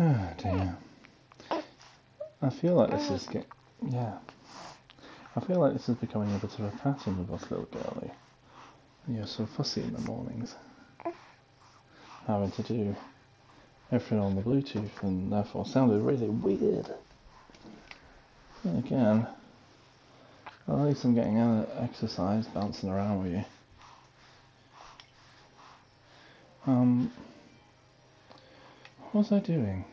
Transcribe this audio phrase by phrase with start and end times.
[0.00, 0.76] Oh dear.
[2.40, 3.46] I feel like this is get
[3.84, 4.18] yeah.
[5.34, 8.12] I feel like this is becoming a bit of a pattern with us little girlie.
[9.08, 10.54] You're so fussy in the mornings.
[12.28, 12.96] Having to do
[13.90, 16.94] everything on the Bluetooth and therefore sounded really weird.
[18.62, 19.26] And again,
[20.68, 23.44] at least I'm getting out of exercise, bouncing around with you.
[26.66, 27.10] Um,
[29.12, 29.84] what was I doing?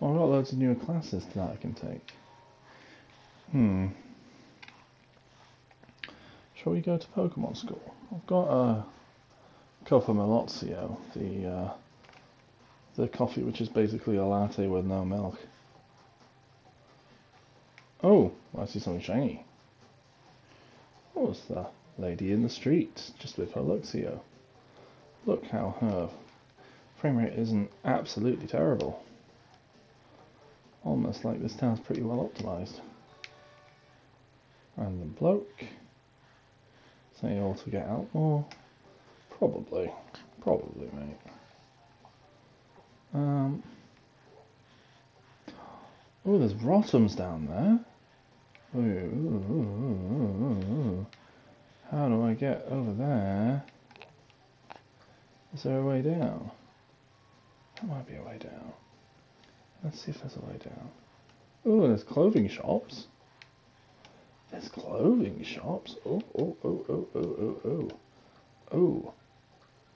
[0.00, 2.12] Oh, I've got loads of newer classes that I can take.
[3.50, 3.88] Hmm.
[6.54, 7.94] Shall we go to Pokemon School?
[8.14, 8.84] I've got a
[9.84, 11.72] Coffermelozio, the uh,
[12.96, 15.38] the coffee which is basically a latte with no milk.
[18.02, 19.44] Oh, I see something shiny.
[21.14, 21.66] Oh, it's the
[21.98, 24.20] lady in the street, just with her Luxio.
[25.26, 26.08] Look how her
[27.04, 29.04] frame rate isn't absolutely terrible.
[30.86, 32.80] Almost like this town's pretty well optimized.
[34.78, 35.66] And the bloke.
[37.20, 38.46] Say all to get out more.
[39.36, 39.92] Probably.
[40.40, 41.18] Probably, mate.
[43.12, 43.62] Um.
[46.24, 48.80] Oh, there's Rotom's down there.
[48.80, 49.52] Ooh, ooh,
[50.72, 51.06] ooh,
[51.90, 53.62] How do I get over there?
[55.52, 56.50] Is there a way down?
[57.80, 58.72] There might be a way down.
[59.82, 60.90] Let's see if there's a way down.
[61.66, 63.06] Oh, there's clothing shops.
[64.50, 65.96] There's clothing shops.
[66.06, 67.90] Oh, oh, oh, oh, oh, oh, oh.
[68.72, 69.14] Oh.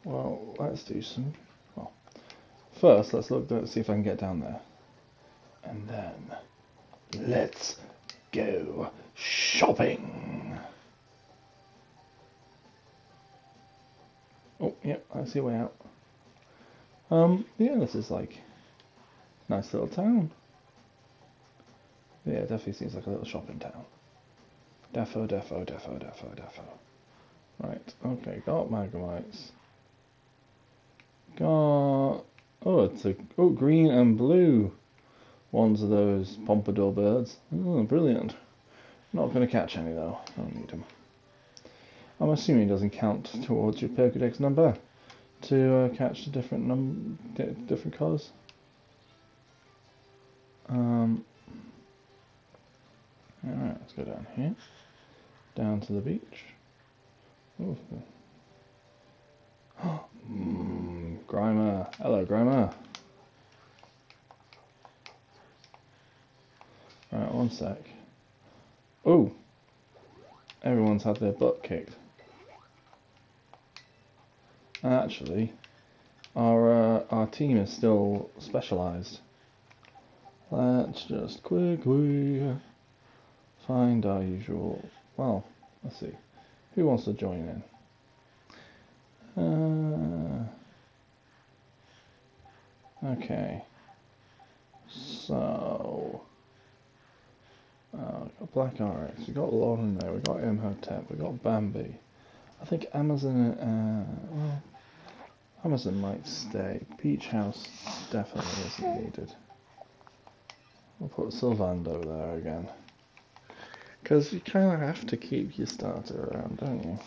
[0.05, 1.35] Well, let's do some.
[1.75, 1.93] Well,
[2.81, 3.51] first, let's look.
[3.51, 4.61] Let's see if I can get down there.
[5.65, 6.37] And then,
[7.29, 7.77] let's
[8.33, 10.59] go shopping.
[14.61, 15.75] Oh, yep, yeah, I see a way out.
[17.11, 18.39] Um, yeah, this is like
[19.49, 20.31] nice little town.
[22.27, 23.85] Yeah, definitely seems like a little shopping town.
[24.95, 26.63] Defo, defo, defo, defo, defo.
[27.61, 29.51] Right, okay, got Magnemites.
[31.37, 32.25] Got...
[32.65, 33.15] Oh, it's a...
[33.39, 34.73] Oh, green and blue.
[35.53, 37.37] Ones of those pompadour birds.
[37.55, 38.35] Oh, brilliant.
[39.13, 40.19] Not going to catch any, though.
[40.37, 40.85] I don't need them.
[42.21, 44.77] I'm assuming it doesn't count towards your Pokedex number
[45.43, 47.19] to uh, catch the different num
[47.67, 48.31] different colours.
[50.69, 51.25] Um,
[53.47, 54.55] Alright, let's go down here.
[55.55, 56.45] Down to the beach.
[57.61, 57.77] Ooh.
[59.85, 61.95] mm, Grimer.
[61.97, 62.75] Hello, Grimer.
[67.13, 67.79] Alright, one sec.
[69.07, 69.33] Oh!
[70.63, 71.95] Everyone's had their butt kicked.
[74.85, 75.53] Actually,
[76.37, 79.21] our uh, our team is still specialised.
[80.51, 82.57] Let's just quickly
[83.67, 84.83] find our usual.
[85.17, 85.45] Well,
[85.83, 86.13] let's see.
[86.75, 87.63] Who wants to join
[89.37, 89.43] in?
[89.43, 90.49] Uh,
[93.15, 93.65] okay.
[94.89, 96.23] So.
[97.97, 100.13] Uh, we got Black RX, we got Lauren there.
[100.13, 101.97] we got Imhotep, we got Bambi.
[102.61, 104.61] I think Amazon, uh,
[105.65, 106.81] Amazon might stay.
[106.99, 107.67] Peach House
[108.11, 109.33] definitely isn't needed.
[110.99, 112.69] We'll put Sylvando there again.
[114.03, 116.99] Because you kind of have to keep your starter around, don't you?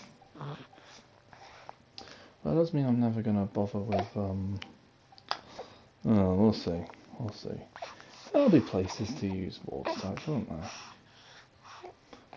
[2.43, 4.59] That does mean I'm never going to bother with, um...
[6.05, 6.83] Oh, we'll see.
[7.19, 7.61] We'll see.
[8.33, 10.71] There'll be places to use water won't there?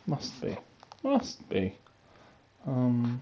[0.07, 0.57] Must be.
[1.03, 1.79] Must be.
[2.67, 3.21] Um...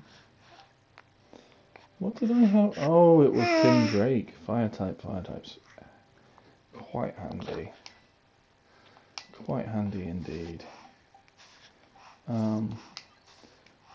[2.03, 2.75] What did I have?
[2.79, 4.35] Oh, it was Tim Drake.
[4.45, 5.59] Fire type, fire types.
[6.73, 7.71] Quite handy.
[9.45, 10.65] Quite handy indeed.
[12.27, 12.77] Um,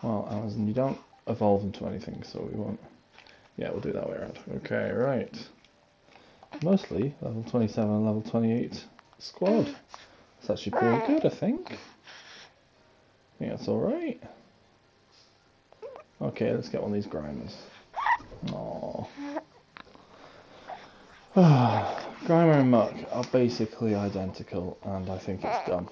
[0.02, 2.80] well, Amazon, you don't evolve into anything, so we won't.
[3.58, 4.38] Yeah, we'll do that way around.
[4.56, 5.48] Okay, right.
[6.62, 8.84] Mostly level 27 and level 28
[9.18, 9.76] squad.
[10.40, 11.72] It's actually pretty good, I think.
[11.72, 14.22] I think that's alright.
[16.20, 17.54] Okay, let's get one of these Grimers.
[18.46, 19.06] Aww.
[22.24, 25.88] Grimer and Muck are basically identical, and I think it's dumb.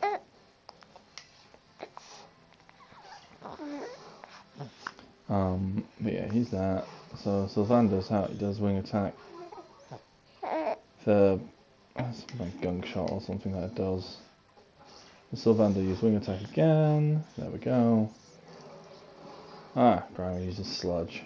[5.29, 6.87] Um, but yeah, he's that.
[7.23, 9.15] So Sylvander's how he does wing attack.
[11.05, 11.41] The
[12.39, 14.17] like gunk shot or something that it does.
[15.31, 17.25] The Sylvander uses wing attack again.
[17.39, 18.11] There we go.
[19.79, 21.23] Ah, Grimer uses sludge.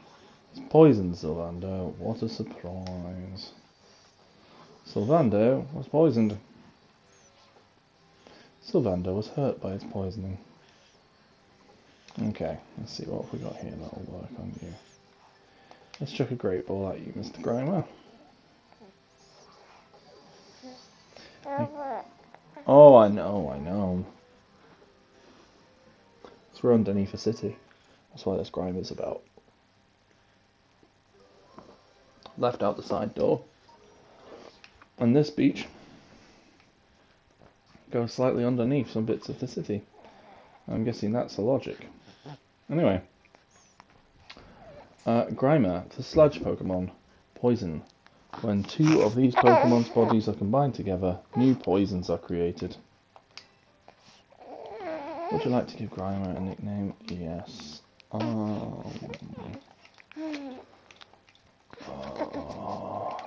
[0.51, 1.95] It's poison Sylvander.
[1.99, 3.53] What a surprise.
[4.85, 6.37] Sylvander was poisoned.
[8.67, 10.37] Sylvander was hurt by its poisoning.
[12.21, 14.75] Okay, let's see what we got here that'll work on you.
[16.01, 17.41] Let's chuck a great ball at you, Mr.
[17.41, 17.87] Grimer.
[22.67, 24.05] Oh, I know, I know.
[26.63, 27.57] We're underneath a city.
[28.11, 29.23] That's why this grime is about.
[32.39, 33.43] Left out the side door.
[34.99, 35.67] And this beach
[37.91, 39.83] goes slightly underneath some bits of the city.
[40.69, 41.87] I'm guessing that's the logic.
[42.71, 43.03] Anyway.
[45.07, 46.91] Uh, Grimer, the sludge Pokemon.
[47.35, 47.83] Poison.
[48.43, 52.77] When two of these Pokemon's bodies are combined together, new poisons are created.
[55.33, 56.95] Would you like to give Grimer a nickname?
[57.09, 57.81] Yes.
[58.13, 58.85] Um,
[61.87, 63.23] oh,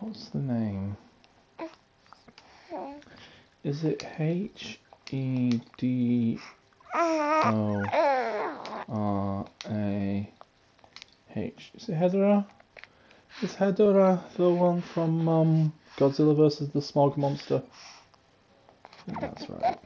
[0.00, 0.96] what's the name?
[3.64, 4.78] Is it H
[5.10, 6.38] E D
[7.06, 7.82] O
[8.88, 10.30] R A
[11.34, 11.70] H?
[11.74, 12.44] Is it Hedorah?
[13.40, 16.68] Is Hedorah the one from um, Godzilla vs.
[16.68, 17.62] the Smog Monster?
[19.18, 19.78] That's right.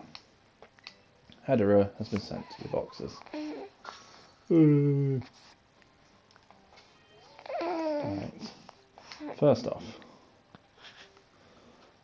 [1.46, 3.16] Hedorah has been sent to the boxes.
[8.04, 8.50] Right.
[9.38, 9.84] First off,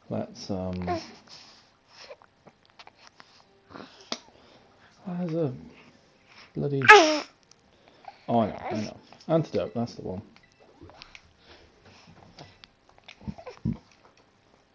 [0.09, 1.01] let's um.
[5.07, 5.53] There's a
[6.55, 6.83] bloody.
[6.91, 7.25] Oh,
[8.41, 8.97] I know, I know.
[9.29, 10.23] Antidote, that's the one.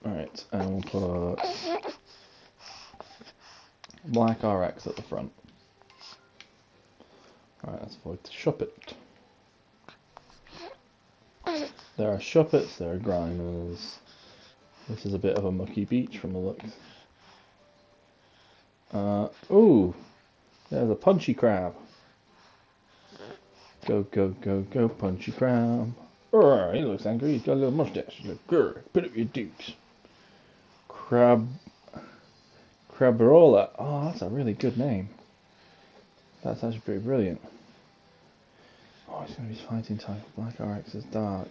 [0.05, 1.86] Alright, and we'll put
[4.07, 5.31] black RX at the front.
[7.63, 8.71] Alright, let's avoid the Shuppet.
[11.97, 13.95] There are Shuppets, there are Grimers.
[14.87, 16.71] This is a bit of a mucky beach from the looks.
[18.93, 19.93] Uh, ooh,
[20.69, 21.75] there's a punchy crab.
[23.85, 25.93] Go, go, go, go, punchy crab.
[26.31, 27.33] Oh, he looks angry.
[27.33, 28.15] He's got a little mustache.
[28.17, 29.73] He's like, put up your dukes.
[30.87, 31.47] Crab.
[32.97, 33.69] Crabrawler.
[33.77, 35.09] Oh, that's a really good name.
[36.43, 37.41] That's actually pretty brilliant.
[39.09, 40.21] Oh, he's going to be fighting type.
[40.35, 41.49] Black RX is dark.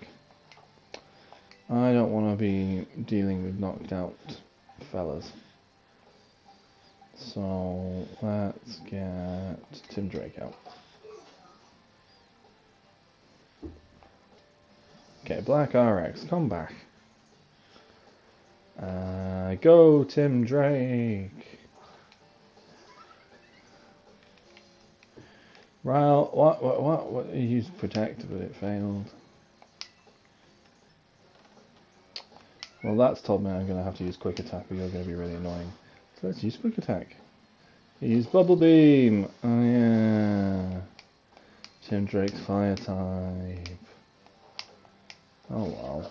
[1.68, 4.14] I don't want to be dealing with knocked out
[4.90, 5.30] fellas.
[7.16, 9.58] So let's get
[9.90, 10.54] Tim Drake out.
[15.24, 16.72] Okay, Black RX, come back.
[18.80, 21.30] Uh, go, Tim Drake.
[25.82, 27.26] Well, what, what, what, what?
[27.26, 29.06] He used Protect, but it failed.
[32.82, 35.04] Well, that's told me I'm going to have to use Quick Attack, or you're going
[35.04, 35.70] to be really annoying.
[36.20, 37.16] So let's use Quick Attack.
[38.00, 39.28] Use Bubble Beam.
[39.42, 40.80] Oh, yeah.
[41.88, 43.68] Tim Drake's Fire type.
[45.50, 46.10] Oh, wow.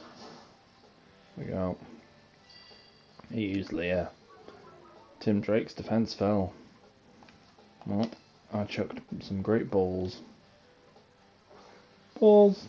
[1.38, 1.78] There we go.
[3.32, 3.72] He used.
[5.20, 6.54] Tim Drake's defense fell.
[7.86, 8.10] Well,
[8.54, 10.22] I chucked some great balls.
[12.20, 12.68] Balls!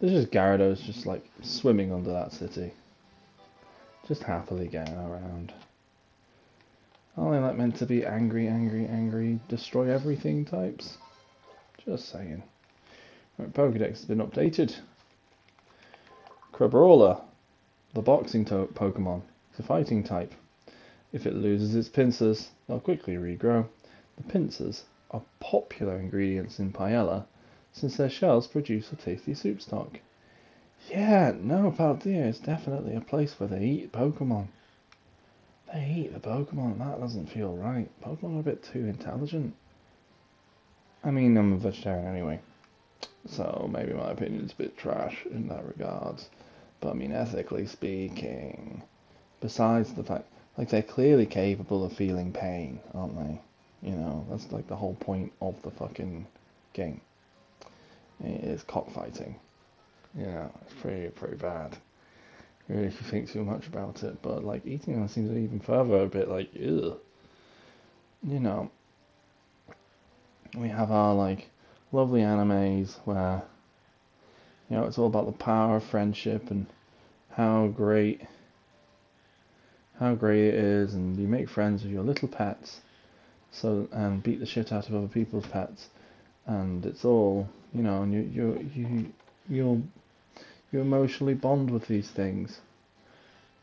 [0.00, 2.72] This is Gyarados just like swimming under that city.
[4.08, 5.52] Just happily getting around.
[7.16, 10.96] They like meant to be angry, angry, angry, destroy everything types?
[11.84, 12.42] Just saying.
[13.38, 14.74] Right, Pokedex has been updated.
[16.52, 17.20] Crabrawler,
[17.94, 20.32] the boxing Pokemon, is a fighting type.
[21.12, 23.66] If it loses its pincers, they'll quickly regrow.
[24.16, 27.24] The pincers are popular ingredients in paella
[27.72, 29.98] since their shells produce a tasty soup stock.
[30.88, 34.48] Yeah, no, Paldea is definitely a place where they eat Pokemon.
[35.72, 37.88] They eat the Pokemon, that doesn't feel right.
[38.02, 39.54] Pokemon are a bit too intelligent.
[41.02, 42.40] I mean, I'm a vegetarian anyway,
[43.26, 46.28] so maybe my opinion's a bit trash in that regards.
[46.80, 48.82] But I mean, ethically speaking,
[49.40, 53.40] besides the fact, like, they're clearly capable of feeling pain, aren't they?
[53.82, 56.26] You know, that's like the whole point of the fucking
[56.72, 57.00] game.
[58.22, 59.36] It is cockfighting.
[60.14, 61.76] Yeah, it's pretty pretty bad.
[62.68, 66.02] Really, if you think too much about it, but like eating them seems even further
[66.02, 66.54] a bit like.
[66.54, 67.00] You
[68.22, 68.70] know,
[70.54, 71.48] we have our like
[71.92, 73.42] lovely animes where
[74.70, 76.66] you know it's all about the power of friendship and
[77.32, 78.22] how great
[79.98, 82.80] how great it is, and you make friends with your little pets,
[83.50, 85.88] so and beat the shit out of other people's pets,
[86.46, 89.12] and it's all you know, and you you you
[89.48, 89.82] you'll
[90.72, 92.60] You emotionally bond with these things.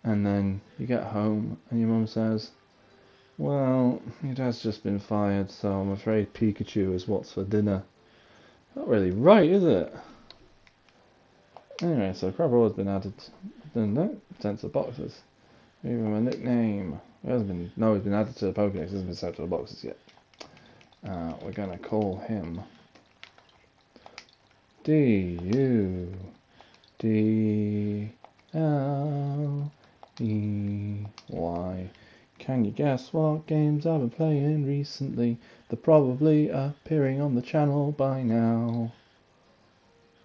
[0.03, 2.51] And then you get home and your mum says,
[3.37, 7.83] Well, your dad's just been fired, so I'm afraid Pikachu is what's for dinner.
[8.75, 9.93] Not really right, is it?
[11.81, 13.13] Anyway, so Crabble has been added.
[13.75, 15.21] Then no, sent to boxes.
[15.83, 16.99] Give him a nickname.
[17.23, 17.71] He hasn't been.
[17.75, 18.81] No, he's been added to the Pokedex.
[18.91, 19.97] Hasn't been sent to the boxes yet.
[21.07, 22.61] Uh, we're gonna call him
[24.83, 26.13] D U
[26.97, 28.09] D
[28.53, 29.71] L
[30.19, 31.89] E Y.
[32.39, 35.37] Can you guess what games I've been playing recently?
[35.69, 38.93] They're probably appearing on the channel by now.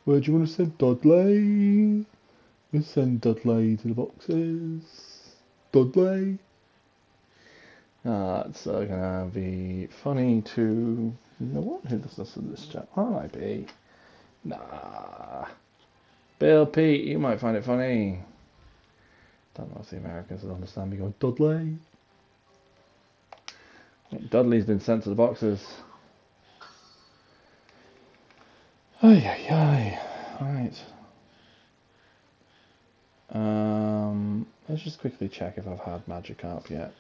[0.05, 2.05] Where do you want to send Dudley?
[2.73, 4.83] Let's send Dudley to the boxes.
[5.71, 6.39] Dudley.
[8.05, 11.15] It's uh, gonna be funny to.
[11.39, 11.85] Know what?
[11.87, 12.89] Who this in this chat?
[12.97, 13.67] I might be.
[14.45, 15.47] Nah.
[16.39, 18.19] Bill Pete, you might find it funny.
[19.55, 21.77] Don't know if the Americans will understand me going, Dudley.
[24.31, 25.65] Dudley's been sent to the boxes.
[29.05, 29.99] Ay, ay, ay.
[30.41, 30.85] Alright.
[33.31, 36.93] Um, let's just quickly check if I've had Magikarp yet.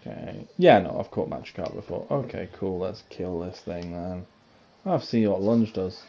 [0.00, 0.46] Okay.
[0.56, 2.06] Yeah, no, I've caught Magikarp before.
[2.10, 2.78] Okay, cool.
[2.78, 4.24] Let's kill this thing then.
[4.86, 6.00] I'll see what Lunge does.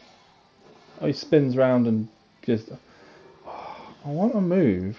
[1.02, 2.08] Oh, he spins round and
[2.46, 2.70] just.
[3.46, 4.96] I want a move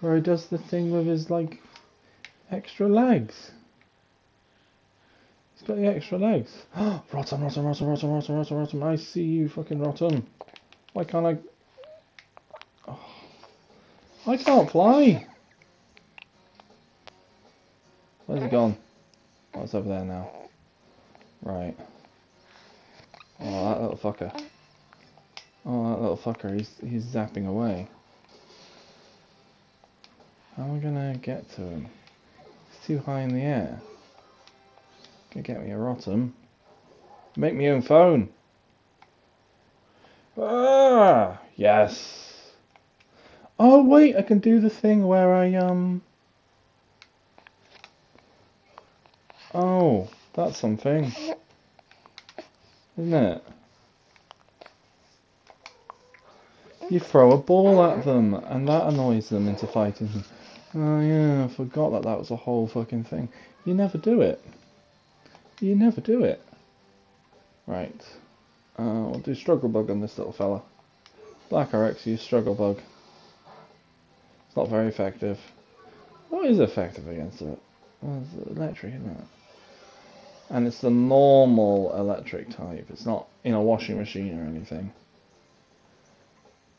[0.00, 1.60] where he does the thing with his like
[2.52, 3.50] extra legs.
[5.66, 6.50] The extra legs.
[6.76, 8.82] Rotom, Rotom, Rotom, Rotom, Rotom, Rotom, Rotom.
[8.82, 10.22] I see you, fucking Rotom.
[10.92, 11.38] Why can't I?
[12.86, 12.98] Oh.
[14.26, 15.26] I can't fly.
[18.26, 18.76] Where's it gone?
[19.54, 20.30] Oh, it's over there now.
[21.42, 21.76] Right.
[23.40, 24.32] Oh, that little fucker.
[25.64, 26.54] Oh, that little fucker.
[26.54, 27.88] He's he's zapping away.
[30.56, 31.88] How am I gonna get to him?
[32.70, 33.80] He's too high in the air.
[35.34, 36.30] Gonna get me a Rotom.
[37.36, 38.28] Make me own phone.
[40.38, 42.52] Ah, yes.
[43.58, 46.02] Oh wait, I can do the thing where I um.
[49.52, 51.12] Oh, that's something,
[52.96, 53.44] isn't it?
[56.90, 60.10] You throw a ball at them, and that annoys them into fighting.
[60.76, 63.28] Oh yeah, I forgot that that was a whole fucking thing.
[63.64, 64.40] You never do it.
[65.64, 66.42] You never do it.
[67.66, 68.02] Right.
[68.78, 70.62] Uh, we'll do Struggle Bug on this little fella.
[71.48, 72.82] Black RX use Struggle Bug.
[74.46, 75.38] It's not very effective.
[76.28, 77.58] What is effective against it?
[78.02, 79.24] Well, it's electric, isn't it?
[80.50, 82.88] And it's the normal electric type.
[82.90, 84.92] It's not in a washing machine or anything.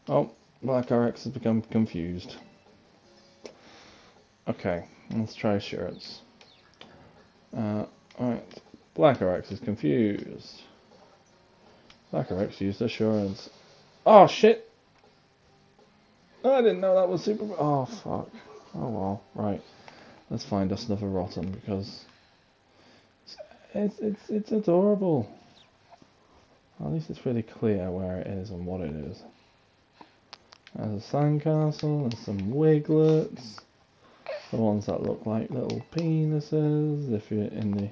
[0.08, 0.30] Oh,
[0.62, 2.36] Black RX has become confused.
[4.48, 6.22] Okay, let's try assurance.
[7.52, 7.86] Uh,
[8.20, 8.62] alright,
[8.96, 10.62] Black RX is confused.
[12.12, 13.50] Black RX used assurance.
[14.06, 14.70] Oh shit!
[16.44, 17.46] I didn't know that was super.
[17.58, 18.30] Oh fuck.
[18.74, 19.24] Oh well.
[19.36, 19.62] Right.
[20.30, 22.06] Let's find us another Rotom because
[23.74, 25.30] it's it's it's adorable.
[26.80, 29.22] At least it's really clear where it is and what it is.
[30.76, 33.62] There's a sandcastle, there's some wiglets.
[34.52, 37.90] The ones that look like little penises if you're in the...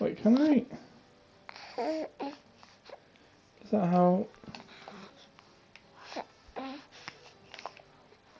[0.00, 0.64] Wait, can I...
[3.62, 4.26] Is that how...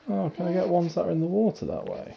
[0.08, 2.16] Oh, can I get ones that are in the water that way?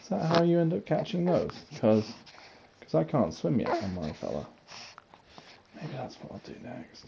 [0.00, 1.52] Is that how you end up catching those?
[1.72, 2.04] Because
[2.80, 4.46] cause I can't swim yet on my fella.
[5.74, 7.06] Maybe that's what I'll do next.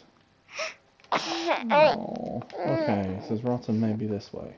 [1.70, 4.56] Oh, okay, it says Rotom maybe this way.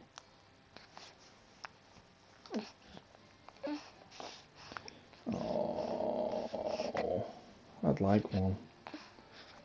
[7.98, 8.56] I'd like one.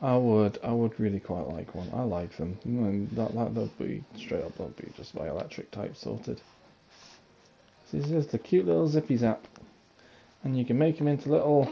[0.02, 1.90] I would, I would really quite like one.
[1.94, 2.58] I like them.
[2.66, 6.42] And that, that, that'd be straight up, that'd be just my electric type sorted.
[7.92, 9.46] This is the cute little zippy zap.
[10.44, 11.70] And you can make them into little...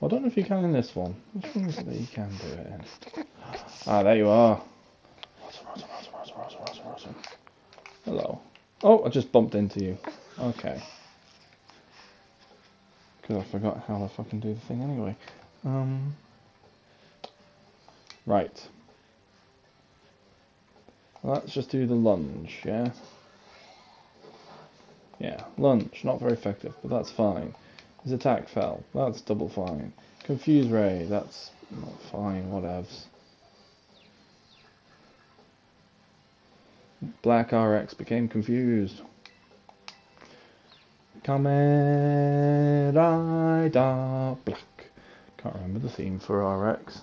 [0.00, 1.16] Well, I don't know if you can in this one.
[1.32, 3.26] Which one is it that you can do it in?
[3.86, 4.62] Ah, there you are.
[8.04, 8.40] Hello.
[8.84, 9.98] Oh, I just bumped into you.
[10.38, 10.80] Okay.
[13.20, 15.16] Because I forgot how to fucking do the thing anyway.
[15.64, 16.16] Um...
[18.26, 18.68] Right.
[21.24, 22.92] Let's just do the lunge, yeah?
[25.18, 27.54] Yeah, lunge, not very effective, but that's fine.
[28.02, 28.82] His attack fell.
[28.94, 29.92] That's double fine.
[30.24, 31.06] Confuse Ray.
[31.08, 32.50] That's not fine.
[32.50, 33.04] Whatevs.
[37.22, 39.00] Black RX became confused.
[41.24, 44.71] Kamen Rider Black.
[45.42, 47.00] Can't remember the theme for RX.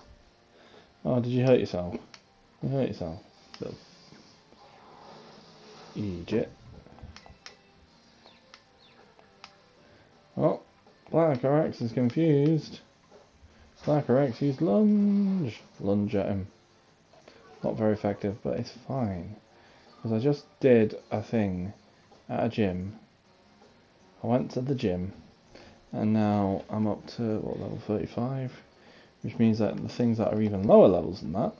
[1.04, 1.96] Oh, did you hurt yourself?
[2.62, 3.20] You hurt yourself.
[3.60, 3.76] Little
[5.94, 6.50] Egypt.
[10.36, 10.60] Oh,
[11.10, 12.80] Black RX is confused.
[13.84, 15.60] Black RX used lunge.
[15.78, 16.46] Lunge at him.
[17.62, 19.36] Not very effective, but it's fine.
[19.96, 21.74] Because I just did a thing
[22.28, 22.98] at a gym.
[24.22, 25.12] I went to the gym,
[25.92, 28.52] and now I'm up to, what, level 35?
[29.22, 31.52] Which means that the things that are even lower levels than that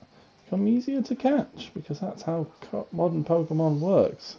[0.45, 2.47] become easier to catch, because that's how
[2.93, 4.37] modern Pokemon works.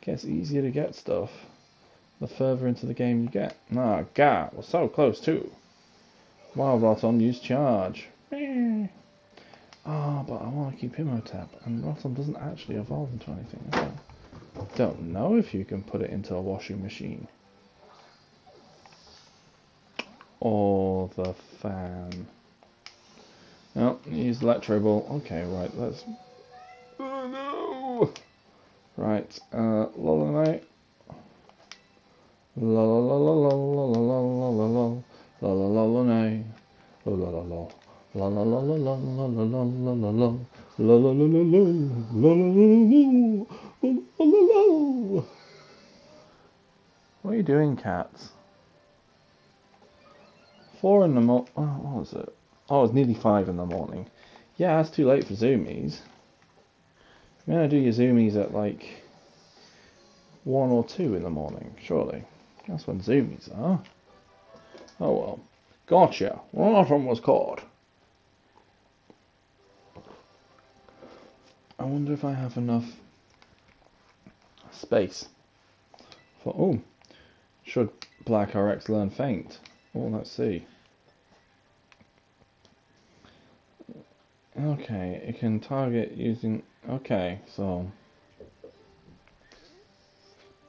[0.00, 1.30] It gets easier to get stuff
[2.20, 3.56] the further into the game you get.
[3.76, 5.50] Ah, God, we're so close too.
[6.54, 8.08] Wild Rotom used charge.
[8.32, 13.98] Ah, oh, but I want to keep Imhotep, and Rotom doesn't actually evolve into anything.
[14.56, 17.28] I don't know if you can put it into a washing machine.
[20.40, 22.26] Or the fan.
[23.74, 25.06] No, use Electro Ball.
[25.18, 26.04] Okay, right, let's...
[26.98, 28.12] Oh no!
[28.96, 30.64] Right, uh, Lolonite.
[32.56, 34.84] La la la la la la la la la la la
[35.40, 36.04] la la la la la
[36.80, 37.68] la la la
[38.12, 40.28] La la la la la la la la la la la
[40.78, 42.64] La la la la la la la la
[44.24, 45.22] la la
[47.22, 48.32] What are you doing, cats?
[50.80, 52.34] Four in the mo- oh, what was it?
[52.70, 54.06] Oh, it's nearly five in the morning.
[54.56, 55.98] Yeah, it's too late for zoomies.
[57.46, 59.02] You're gonna do your zoomies at like
[60.44, 62.24] one or two in the morning, surely.
[62.66, 63.82] That's when zoomies are.
[65.00, 65.40] Oh well.
[65.86, 66.40] Gotcha.
[66.52, 67.62] One of them was caught.
[71.78, 72.86] I wonder if I have enough
[74.70, 75.28] space
[76.42, 76.54] for.
[76.56, 76.80] Oh,
[77.64, 77.90] should
[78.24, 79.58] Black RX learn Feint?
[79.94, 80.66] Oh, let's see.
[84.58, 86.62] Okay, it can target using.
[86.88, 87.90] Okay, so.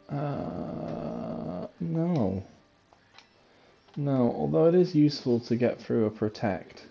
[0.09, 2.43] Uh, no.
[3.95, 6.87] No, although it is useful to get through a protect.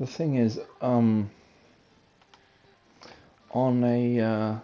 [0.00, 1.30] The thing is, um,
[3.50, 4.58] on a uh,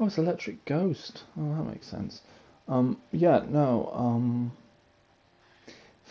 [0.00, 1.24] oh, it's electric ghost.
[1.38, 2.20] Oh, that makes sense.
[2.68, 4.52] Um, yeah, no, um,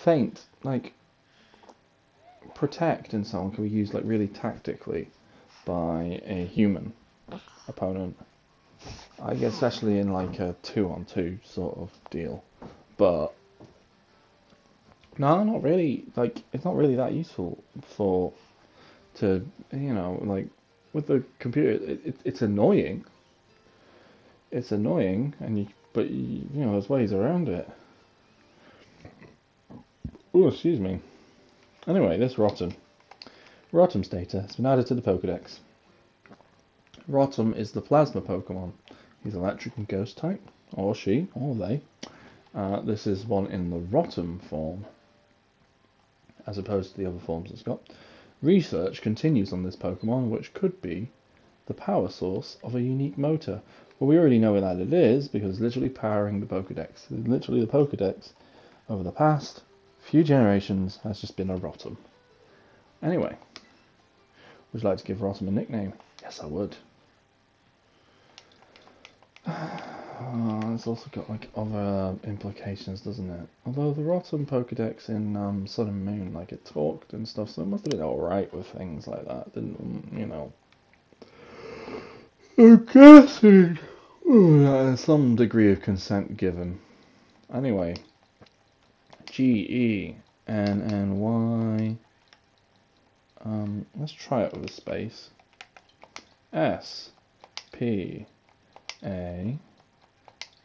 [0.04, 0.94] Feint like
[2.56, 5.10] protect and so on can be used like really tactically
[5.66, 6.94] by a human
[7.68, 8.18] opponent.
[9.22, 12.44] I guess especially in like a two on two sort of deal,
[12.98, 13.34] but
[15.18, 16.06] no, not really.
[16.16, 17.64] Like it's not really that useful
[17.96, 18.34] for
[19.16, 20.48] to you know like
[20.94, 23.06] with the computer, it, it, it's annoying.
[24.52, 27.70] It's annoying, and you, but you, you know, there's ways around it.
[30.40, 31.00] Oh, excuse me.
[31.88, 32.76] Anyway, this Rotom.
[33.74, 35.58] Rotom's data has been added to the Pokedex.
[37.10, 38.74] Rotom is the Plasma Pokemon.
[39.24, 40.40] He's electric and ghost type,
[40.74, 41.82] or she, or they.
[42.54, 44.86] Uh, this is one in the Rotom form,
[46.46, 47.82] as opposed to the other forms it's got.
[48.44, 51.10] Research continues on this Pokemon, which could be
[51.66, 53.64] the power source of a unique motor.
[54.00, 57.08] Well, we already know that it is because it's literally powering the Pokedex.
[57.10, 58.34] Literally, the Pokedex
[58.88, 59.64] over the past
[60.08, 61.98] few generations has just been a Rotom.
[63.04, 63.36] Anyway,
[64.72, 65.94] would you like to give Rotom a nickname?
[66.22, 66.76] Yes, I would.
[70.20, 73.48] Oh, it's also got like other implications, doesn't it?
[73.66, 77.62] Although the Rotom Pokedex in um, Sun and Moon, like it talked and stuff, so
[77.62, 80.52] it must have been alright with things like that, didn't you know?
[82.58, 83.78] I'm guessing
[84.26, 86.80] there's some degree of consent given.
[87.54, 87.96] Anyway,
[89.32, 90.16] G E
[90.48, 91.98] N N Y.
[93.44, 95.30] Um, let's try it with a space.
[96.54, 97.12] S
[97.72, 98.26] P
[99.04, 99.58] A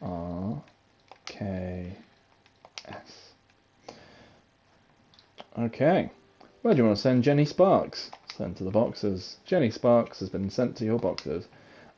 [0.01, 0.63] R
[1.25, 1.93] K
[2.87, 3.33] S.
[5.57, 6.09] Okay.
[6.61, 8.09] Where do you want to send Jenny Sparks?
[8.35, 9.37] Send to the boxes.
[9.45, 11.47] Jenny Sparks has been sent to your boxes.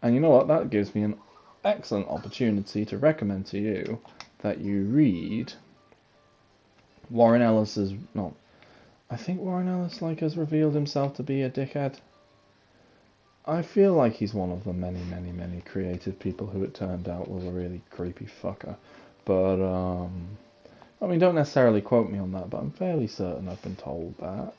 [0.01, 0.47] And you know what?
[0.47, 1.15] That gives me an
[1.63, 3.99] excellent opportunity to recommend to you
[4.41, 5.53] that you read
[7.09, 8.33] Warren Ellis is not.
[9.09, 11.99] I think Warren Ellis like has revealed himself to be a dickhead.
[13.45, 17.07] I feel like he's one of the many, many, many creative people who it turned
[17.07, 18.75] out was a really creepy fucker.
[19.23, 20.37] But um,
[21.01, 24.15] I mean, don't necessarily quote me on that, but I'm fairly certain I've been told
[24.17, 24.53] that.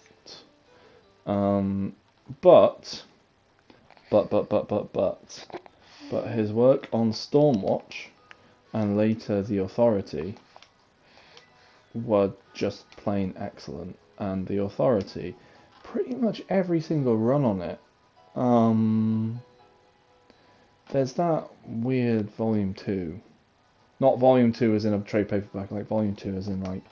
[1.31, 1.95] Um,
[2.41, 3.03] but,
[4.11, 5.47] but, but, but, but, but,
[6.11, 8.07] but his work on Stormwatch
[8.73, 10.37] and later The Authority
[12.05, 13.99] were just plain excellent.
[14.19, 15.37] And The Authority,
[15.83, 17.81] pretty much every single run on it,
[18.35, 19.41] um,
[20.91, 23.21] there's that weird volume two.
[23.99, 26.83] Not volume two as in a trade paperback, like volume two as in like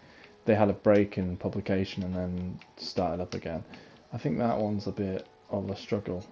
[0.46, 3.64] they had a break in publication and then started up again.
[4.12, 6.24] I think that one's a bit of a struggle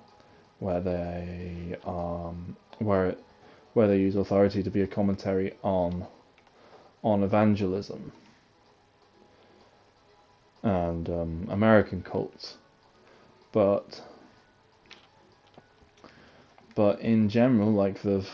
[0.58, 3.24] where they um where it,
[3.74, 6.06] where they use authority to be a commentary on
[7.02, 8.12] on evangelism
[10.62, 12.56] and um, American cults,
[13.52, 14.00] but
[16.74, 18.26] but in general, like the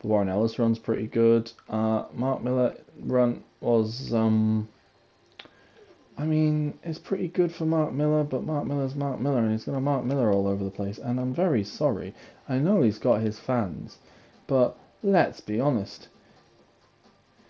[0.00, 1.50] the Warren Ellis run's pretty good.
[1.68, 4.68] Uh, Mark Millar run was um,
[6.18, 9.64] I mean, it's pretty good for Mark Millar, but Mark Millar's Mark Millar, and he's
[9.64, 10.98] got a Mark Millar all over the place.
[10.98, 12.12] And I'm very sorry.
[12.48, 13.98] I know he's got his fans,
[14.48, 16.08] but let's be honest.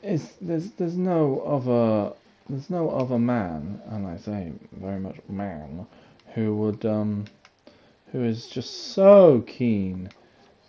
[0.02, 2.14] Is there's there's no other
[2.48, 5.86] there's no other man, and I say very much man,
[6.34, 7.26] who would um
[8.12, 10.10] who is just so keen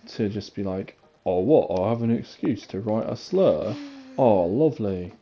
[0.08, 1.80] to just be like, oh what?
[1.80, 3.76] I have an excuse to write a slur.
[4.18, 5.14] Oh, lovely.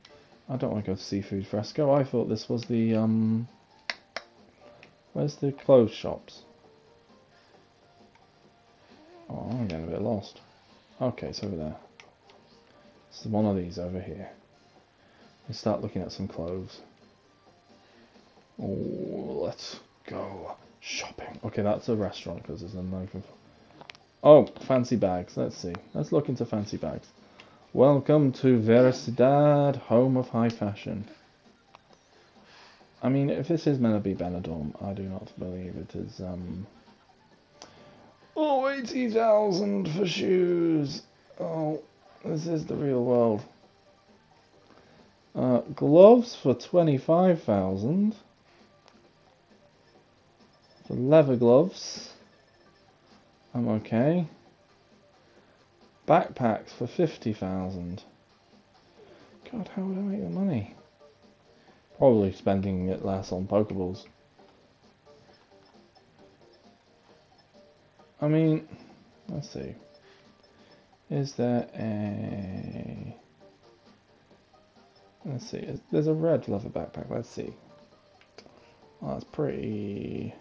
[0.50, 1.92] I don't want to go to Seafood Fresco.
[1.92, 3.48] I thought this was the um.
[5.14, 6.42] Where's the clothes shops?
[9.30, 10.40] Oh, I'm getting a bit lost.
[11.02, 11.76] Okay, it's over there.
[13.10, 14.30] It's one of these over here.
[15.48, 16.82] Let's start looking at some clothes.
[18.62, 21.40] Oh, let's go shopping.
[21.46, 23.08] Okay, that's a restaurant because there's no.
[24.26, 25.38] Oh, fancy bags.
[25.38, 25.74] Let's see.
[25.94, 27.08] Let's look into fancy bags.
[27.72, 31.08] Welcome to Veracidad, home of high fashion.
[33.02, 36.20] I mean, if this is meant to be Benidorm, I do not believe it is,
[36.20, 36.68] um...
[38.36, 41.04] Oh, 80,000 for shoes!
[41.40, 41.82] Oh,
[42.26, 43.44] this is the real world.
[45.38, 48.16] Uh, gloves for 25,000.
[50.88, 52.10] For leather gloves.
[53.54, 54.28] I'm okay.
[56.08, 58.02] Backpacks for 50,000.
[59.52, 60.76] God, how would I make the money?
[62.00, 64.06] Probably spending it less on Pokeballs.
[68.20, 68.68] I mean,
[69.30, 69.76] let's see.
[71.12, 73.16] Is there a...
[75.28, 77.54] Let's see, there's a red leather backpack, let's see.
[79.02, 80.34] Oh, that's pretty...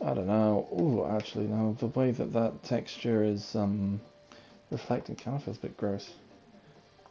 [0.00, 0.66] I don't know.
[0.72, 1.76] Oh, actually, no.
[1.78, 4.00] The way that that texture is um,
[4.70, 6.08] reflected kind of feels a bit gross.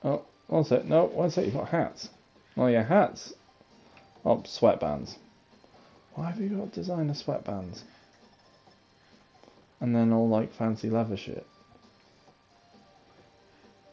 [0.03, 0.85] Oh, one sec.
[0.85, 1.45] No, one sec.
[1.45, 2.09] You've got hats.
[2.55, 3.33] Oh, yeah, hats.
[4.25, 5.17] Oh, sweatbands.
[6.15, 7.81] Why have you got designer sweatbands?
[9.81, 11.45] And then all like fancy leather shit.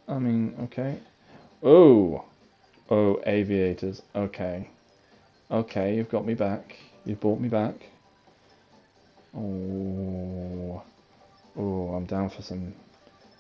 [0.09, 1.01] I mean, okay.
[1.67, 2.23] Oh,
[2.91, 4.03] oh, aviators.
[4.15, 4.69] Okay,
[5.51, 5.97] okay.
[5.97, 6.77] You've got me back.
[7.07, 7.75] You've brought me back.
[9.35, 10.83] Oh,
[11.57, 12.75] oh, I'm down for some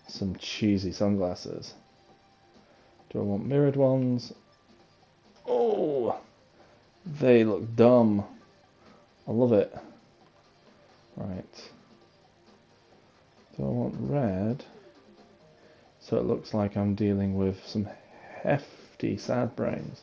[0.08, 1.74] some cheesy sunglasses.
[3.10, 4.32] Do I want mirrored ones?
[5.46, 6.18] Oh,
[7.04, 8.24] they look dumb.
[9.28, 9.76] I love it.
[11.14, 11.70] Right.
[13.56, 14.64] Do I want red?
[16.00, 17.86] So it looks like I'm dealing with some
[18.44, 20.02] hefty sad brains.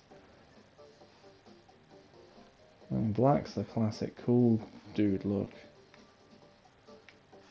[2.89, 4.59] And black's the classic cool
[4.95, 5.51] dude look.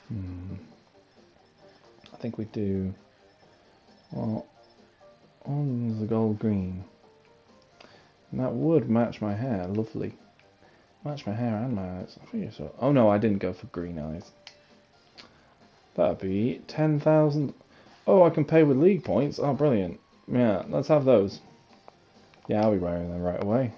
[0.08, 0.56] Hmm.
[2.12, 2.92] I think we do.
[4.12, 4.46] Well,
[5.46, 6.84] on the gold green.
[8.30, 10.12] And that would match my hair, lovely.
[11.04, 12.18] Match my hair and my eyes.
[12.22, 12.74] I think so.
[12.78, 14.30] Oh no, I didn't go for green eyes.
[15.94, 17.54] That'd be 10,000.
[18.06, 19.38] Oh, I can pay with league points.
[19.38, 20.00] Oh, brilliant.
[20.30, 21.40] Yeah, let's have those.
[22.48, 23.72] Yeah, I'll be wearing them right away.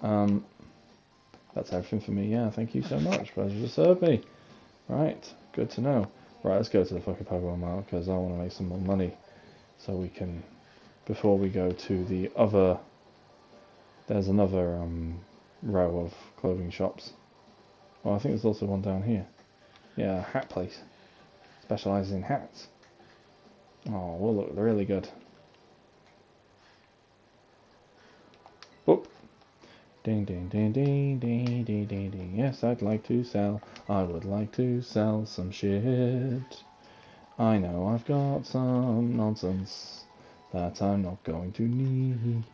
[0.00, 0.44] Um,
[1.54, 2.28] that's everything for me.
[2.28, 3.32] Yeah, thank you so much.
[3.34, 4.22] Pleasure to serve me.
[4.88, 6.10] Right, good to know.
[6.44, 8.78] Right, let's go to the fucking Pokemon Mart because I want to make some more
[8.78, 9.14] money
[9.78, 10.44] so we can,
[11.06, 12.78] before we go to the other,
[14.06, 15.18] there's another um,
[15.62, 17.10] row of clothing shops.
[18.04, 19.26] Well, I think there's also one down here.
[19.96, 20.78] Yeah, hat place.
[21.62, 22.68] Specializes in hats.
[23.88, 25.08] Oh, will look really good.
[30.06, 32.34] Ding, ding, ding, ding, ding, ding, ding, ding.
[32.36, 33.60] Yes, I'd like to sell.
[33.88, 36.62] I would like to sell some shit.
[37.40, 40.04] I know I've got some nonsense
[40.52, 42.44] that I'm not going to need.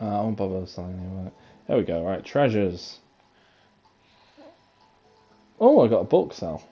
[0.00, 1.32] Uh, I won't bother signing anyway.
[1.66, 3.00] There we go, right, treasures.
[5.58, 6.62] Oh, I got a book cell.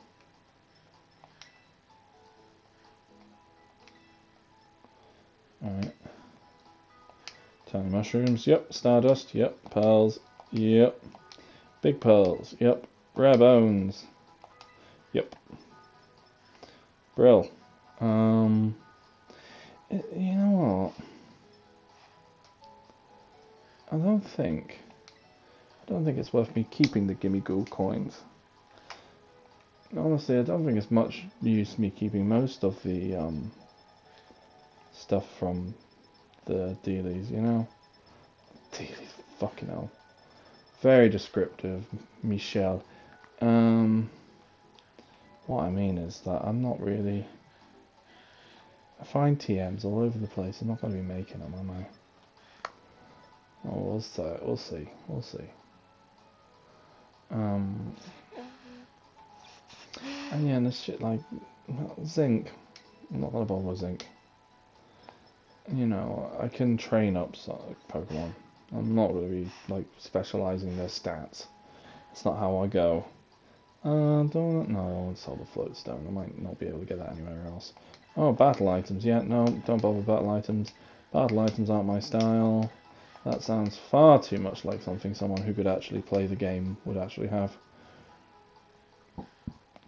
[5.65, 5.93] Alright.
[7.73, 8.71] Tiny mushrooms, yep.
[8.71, 9.57] Stardust, yep.
[9.71, 10.19] Pearls,
[10.51, 11.03] yep.
[11.81, 12.87] Big pearls, yep.
[13.15, 14.05] Rare bones,
[15.15, 15.35] yep.
[17.17, 17.51] Brill.
[17.99, 18.77] Um,
[19.91, 21.07] you know what?
[23.91, 24.79] I don't think,
[25.87, 28.19] I don't think it's worth me keeping the Gimmighoul coins.
[29.97, 33.51] Honestly, I don't think it's much use me keeping most of the um,
[34.93, 35.75] stuff from
[36.45, 37.67] the dealies, you know?
[38.73, 39.91] Dealies, fucking hell.
[40.81, 41.85] Very descriptive,
[42.23, 42.83] Michelle.
[43.41, 44.11] Um,
[45.47, 47.27] what I mean is that I'm not really...
[49.01, 50.61] I find TMs all over the place.
[50.61, 51.87] I'm not going to be making them, am I?
[53.69, 54.23] Oh, we'll see.
[54.43, 54.89] We'll see.
[55.09, 55.51] We'll see.
[57.31, 57.95] Um,
[60.33, 61.21] and yeah, and this shit like
[62.05, 62.51] zinc.
[63.13, 64.07] I'm not gonna bother with zinc.
[65.71, 67.35] You know, I can train up
[67.89, 68.33] Pokemon.
[68.75, 71.47] I'm not really like specializing their stats.
[72.09, 73.05] That's not how I go.
[73.85, 76.05] Uh, don't no, I won't sell the float stone.
[76.07, 77.73] I might not be able to get that anywhere else.
[78.17, 79.05] Oh, battle items.
[79.05, 80.73] Yeah, no, don't bother battle items.
[81.13, 82.71] Battle items aren't my style.
[83.25, 86.97] That sounds far too much like something someone who could actually play the game would
[86.97, 87.57] actually have.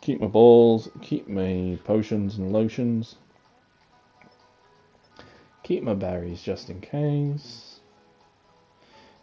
[0.01, 3.17] Keep my balls, keep my potions and lotions.
[5.65, 7.81] Keep my berries just in case.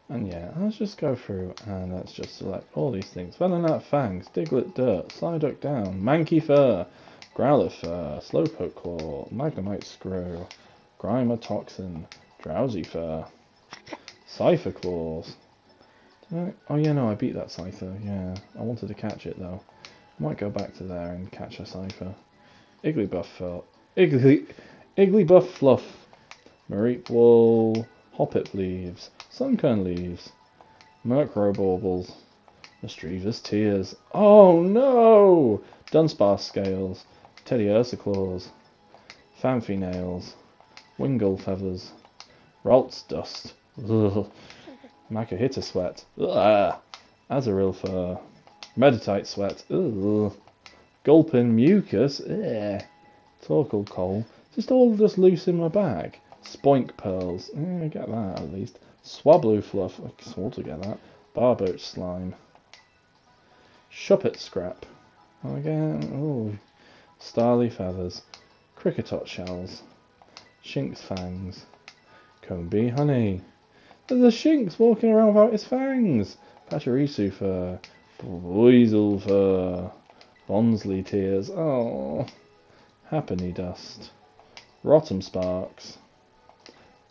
[0.09, 3.37] And yeah, let's just go through and let's just select all these things.
[3.37, 6.85] Venonat Fangs, Diglett Dirt, Psyduck Down, Mankey Fur,
[7.33, 10.45] Growlithe Fur, Slowpoke Claw, Magnemite Screw,
[10.99, 12.05] Grimer Toxin,
[12.43, 13.25] Drowzee Fur,
[14.27, 15.35] Scyther Claws.
[16.33, 18.35] Oh yeah, no, I beat that Scyther, yeah.
[18.59, 19.61] I wanted to catch it though.
[20.19, 22.13] Might go back to there and catch a Scyther.
[22.83, 23.61] Igglybuff Fur.
[23.95, 24.51] Iggly,
[24.97, 25.83] Igglybuff Fluff.
[26.71, 27.85] Mareep Wool.
[28.17, 29.09] Hoppip Leaves.
[29.29, 30.31] Sunkern Leaves.
[31.05, 32.13] Murkrow Baubles.
[32.81, 33.93] Misdreavus Tears.
[34.13, 35.61] Oh no!
[35.91, 37.03] Dunsparce Scales.
[37.45, 38.47] Teddiursa Claws.
[39.41, 40.35] Phanpy Nails.
[40.97, 41.91] Wingull Feathers.
[42.63, 43.53] Ralts Dust.
[43.77, 44.31] Ugh.
[45.11, 46.05] Makuhita Sweat.
[46.17, 46.79] Ugh.
[47.29, 48.17] Azurill Fur.
[48.77, 49.65] Meditite Sweat.
[49.69, 50.33] Ugh.
[51.03, 52.21] Gulpin Mucus.
[52.21, 52.81] Ugh.
[53.43, 54.25] Torkoal Coal.
[54.55, 56.17] Just all just loose in my bag.
[56.43, 57.51] Spoink Pearls.
[57.55, 58.79] Eh, I get that at least.
[59.03, 59.99] Swablu Fluff.
[59.99, 60.99] I sort to get that.
[61.35, 62.35] Barboach Slime.
[63.91, 64.85] Shuppet Scrap.
[65.43, 66.11] Again.
[66.13, 66.57] Oh.
[67.19, 68.21] Starly Feathers.
[68.77, 69.83] Kricketot Shells.
[70.63, 71.65] Shinx Fangs.
[72.41, 73.41] Combee Honey.
[74.07, 76.37] There's a Shinx walking around without his fangs.
[76.69, 77.79] Pachirisu fur.
[78.21, 79.91] Buizel fur.
[80.47, 81.49] Bonsly tears.
[81.49, 82.25] Oh.
[83.11, 84.11] Happiny dust.
[84.83, 85.97] Rotom sparks.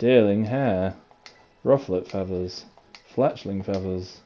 [0.00, 0.94] Deerling hair.
[1.62, 2.64] Rufflet feathers.
[3.14, 4.20] Fletchling feathers.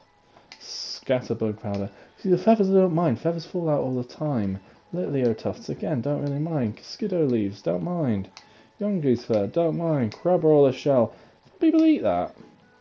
[0.61, 1.89] Scatterbug powder.
[2.17, 3.19] See, the feathers I don't mind.
[3.19, 4.61] Feathers fall out all the time.
[4.93, 6.77] Litleo tufts, again, don't really mind.
[6.77, 8.29] Skiddo leaves, don't mind.
[8.79, 10.13] Yungoos fur, don't mind.
[10.13, 11.13] Crab Crabrawler shell.
[11.59, 12.33] People eat that.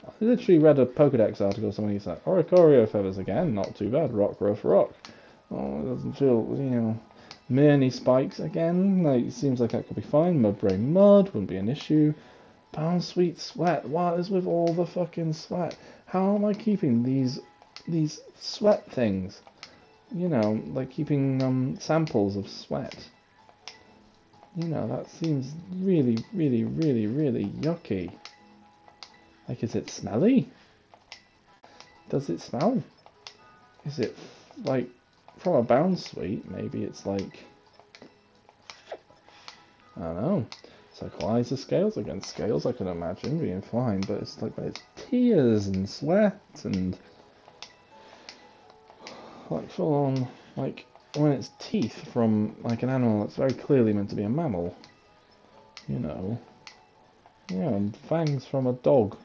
[0.07, 4.13] I literally read a Pokedex article, somebody said, Oricorio feathers again, not too bad.
[4.13, 4.93] Rockruff rock.
[5.51, 7.01] Oh, it doesn't feel, you know.
[7.49, 10.41] Many spikes again, like, seems like that could be fine.
[10.41, 12.15] Mudbray mud wouldn't be an issue.
[12.75, 13.89] Bounsweet sweat.
[13.89, 15.77] What is with all the fucking sweat?
[16.07, 17.41] How am I keeping these
[17.87, 19.41] these sweat things?
[20.15, 22.97] You know, like keeping um, samples of sweat.
[24.57, 28.13] You know, that seems really, really, really, really yucky.
[29.49, 30.49] Like, is it smelly?
[32.09, 32.83] Does it smell?
[33.85, 34.17] Is it,
[34.63, 34.89] like,
[35.39, 36.49] from a Bounsweet?
[36.49, 37.45] Maybe it's like...
[39.97, 40.47] I don't know.
[40.99, 45.67] Psycholyze the scales against scales, I can imagine being fine, but it's like it's tears
[45.67, 46.97] and sweat and
[49.51, 54.11] like full on like when it's teeth from like an animal that's very clearly meant
[54.11, 54.77] to be a mammal.
[55.89, 56.39] You know.
[57.51, 59.17] Yeah, and fangs from a dog.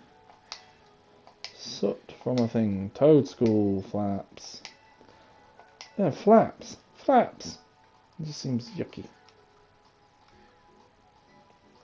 [1.55, 2.91] Soot from a thing.
[2.95, 4.61] Toedscool flaps.
[5.97, 6.77] Yeah, flaps.
[6.95, 7.59] Flaps.
[8.19, 9.05] It just seems yucky.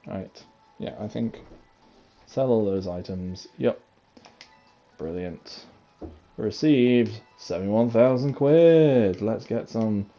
[0.08, 0.44] Right.
[0.78, 1.39] Yeah, I think
[2.26, 3.48] sell all those items.
[3.58, 3.80] Yep.
[4.98, 5.65] Brilliant.
[6.38, 9.22] Received 71,000 quid.
[9.22, 10.10] Let's get some.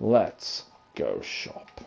[0.00, 1.80] Let's go shop.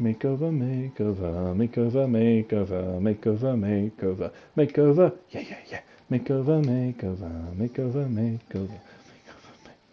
[0.00, 8.78] Makeover, makeover, makeover, makeover, makeover, makeover, makeover, yeah, yeah, yeah, makeover, makeover, makeover, makeover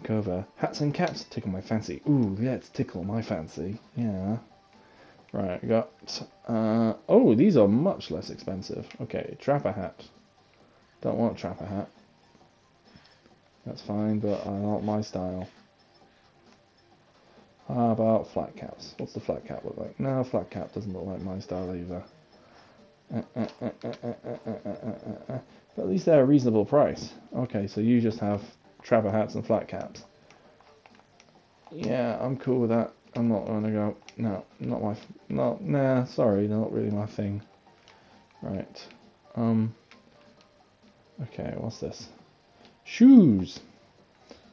[0.04, 0.46] makeover.
[0.56, 2.02] Hats and caps tickle my fancy.
[2.10, 3.80] Ooh, let's tickle my fancy.
[3.96, 4.38] Yeah.
[5.32, 5.90] Right, I got.
[6.48, 8.88] Uh, oh, these are much less expensive.
[9.02, 10.04] Okay, trapper hat.
[11.02, 11.90] Don't want trapper hat.
[13.66, 15.48] That's fine, but I not my style.
[17.68, 18.94] How about flat caps?
[18.98, 20.00] What's the flat cap look like?
[20.00, 22.04] No, flat cap doesn't look like my style either.
[23.12, 23.28] but
[25.78, 27.12] at least they're a reasonable price.
[27.36, 28.42] Okay, so you just have
[28.86, 30.06] trapper hats and flat caps.
[31.72, 32.94] Yeah, I'm cool with that.
[33.16, 33.98] I'm not gonna go.
[34.18, 34.96] No, not my.
[35.28, 36.06] No, nah.
[36.06, 37.42] Sorry, not really my thing.
[38.42, 38.88] Right.
[39.36, 39.74] Um.
[41.24, 42.10] Okay, what's this?
[42.84, 43.60] Shoes.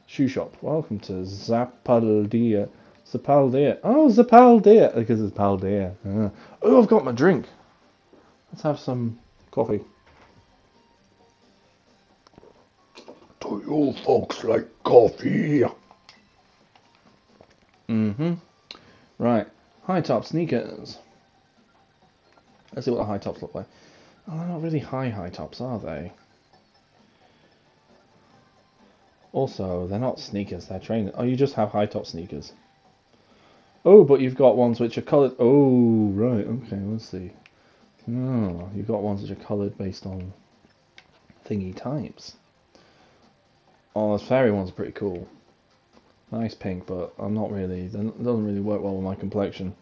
[0.07, 0.55] Shoe shop.
[0.61, 2.69] Welcome to Zapaldia.
[3.11, 3.79] Zapaldia.
[3.83, 4.95] Oh, Zapaldia.
[4.95, 5.93] Because it's Paldea.
[6.05, 6.29] Uh.
[6.61, 7.45] Oh, I've got my drink.
[8.51, 9.19] Let's have some
[9.51, 9.81] coffee.
[13.73, 15.63] You folks like coffee?
[17.89, 18.33] Mm-hmm.
[19.17, 19.47] Right.
[19.83, 20.97] High top sneakers.
[22.73, 23.67] Let's see what the high tops look like.
[24.27, 26.11] Oh, they're not really high high tops, are they?
[29.31, 31.13] Also, they're not sneakers, they're trainers.
[31.17, 32.53] Oh, you just have high top sneakers.
[33.83, 35.33] Oh, but you've got ones which are coloured.
[35.39, 37.31] Oh, right, okay, let's see.
[38.09, 40.33] Oh, you've got ones which are coloured based on
[41.45, 42.35] thingy types.
[43.95, 45.27] Oh, those fairy ones are pretty cool.
[46.31, 47.81] Nice pink, but I'm not really.
[47.81, 49.75] It doesn't really work well with my complexion.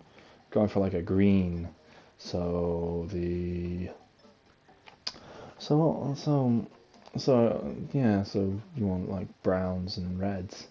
[0.50, 1.69] Going for like a green.
[2.17, 3.89] So the.
[5.60, 6.67] So so
[7.15, 8.24] so yeah.
[8.24, 10.67] So you want like browns and reds,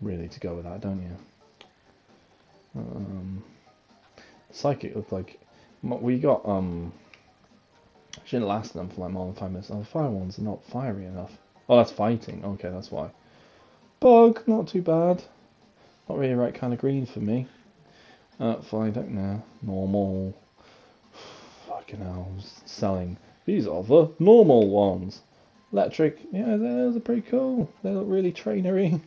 [0.00, 1.16] really to go with that, don't you?
[2.76, 3.44] Um,
[4.52, 5.40] psychic looked like
[5.82, 6.92] we got um.
[8.24, 9.70] Shouldn't last them for like more than five minutes.
[9.72, 11.32] Oh, the fire ones are not fiery enough.
[11.68, 12.44] Oh, that's fighting.
[12.44, 13.10] Okay, that's why.
[14.00, 15.22] Bug, not too bad.
[16.08, 17.46] Not really the right kind of green for me.
[18.38, 19.42] Uh, fine, don't know.
[19.62, 20.34] Normal.
[21.68, 22.28] Fucking hell,
[22.66, 23.16] selling.
[23.46, 25.22] These are the normal ones.
[25.72, 27.70] Electric, yeah, those are pretty cool.
[27.82, 29.00] They look really trainery.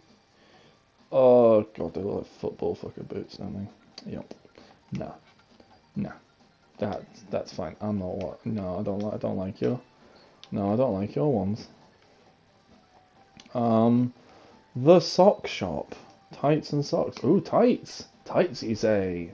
[1.11, 4.11] Oh god, they look like football fucking boots, don't they?
[4.11, 4.33] Yep.
[4.91, 5.15] No.
[5.95, 6.11] No.
[6.79, 7.77] That that's fine.
[7.79, 9.79] I'm not what no, I don't like I don't like your
[10.51, 11.67] No, I don't like your ones.
[13.53, 14.13] Um
[14.75, 15.95] the sock shop.
[16.33, 17.23] Tights and socks.
[17.23, 18.05] Ooh, tights.
[18.25, 19.31] Tights, you say.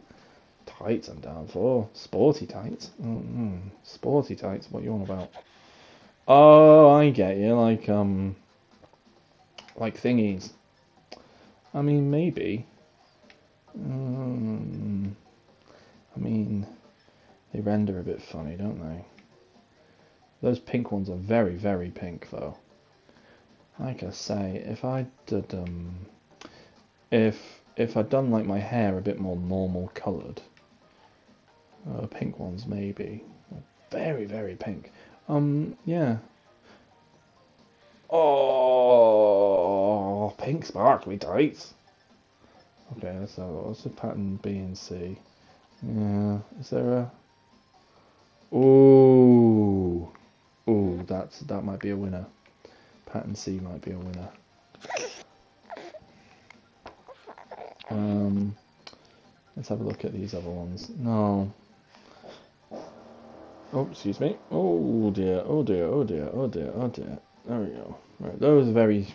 [0.65, 1.89] Tights I'm down for.
[1.93, 2.91] Sporty tights.
[3.01, 3.57] Mm-hmm.
[3.83, 5.29] Sporty tights, what you on about?
[6.27, 7.53] Oh, I get you.
[7.59, 8.35] Like, um...
[9.75, 10.51] Like thingies.
[11.73, 12.65] I mean, maybe.
[13.75, 15.15] Um,
[16.15, 16.67] I mean,
[17.51, 19.03] they render a bit funny, don't they?
[20.41, 22.55] Those pink ones are very, very pink, though.
[23.79, 26.05] Like I say, if I did, um,
[27.11, 30.41] if if I'd done like my hair a bit more normal coloured,
[31.89, 33.23] uh, pink ones maybe,
[33.91, 34.91] very very pink.
[35.27, 36.17] Um, yeah.
[38.09, 38.23] Oh,
[40.37, 41.73] pink sparkly tights.
[42.97, 45.17] Okay, let's have what's the pattern B and C.
[45.81, 47.11] Yeah, is there a?
[48.55, 50.07] Ooh,
[50.69, 52.27] ooh, that's that might be a winner.
[53.05, 54.29] Pattern C might be a winner.
[57.89, 58.55] Um,
[59.55, 60.89] let's have a look at these other ones.
[60.97, 61.53] No.
[63.71, 64.37] Oh, excuse me.
[64.51, 67.17] Oh dear, oh dear, oh dear, oh dear, oh dear.
[67.45, 67.97] There we go.
[68.19, 69.07] Right, those are very...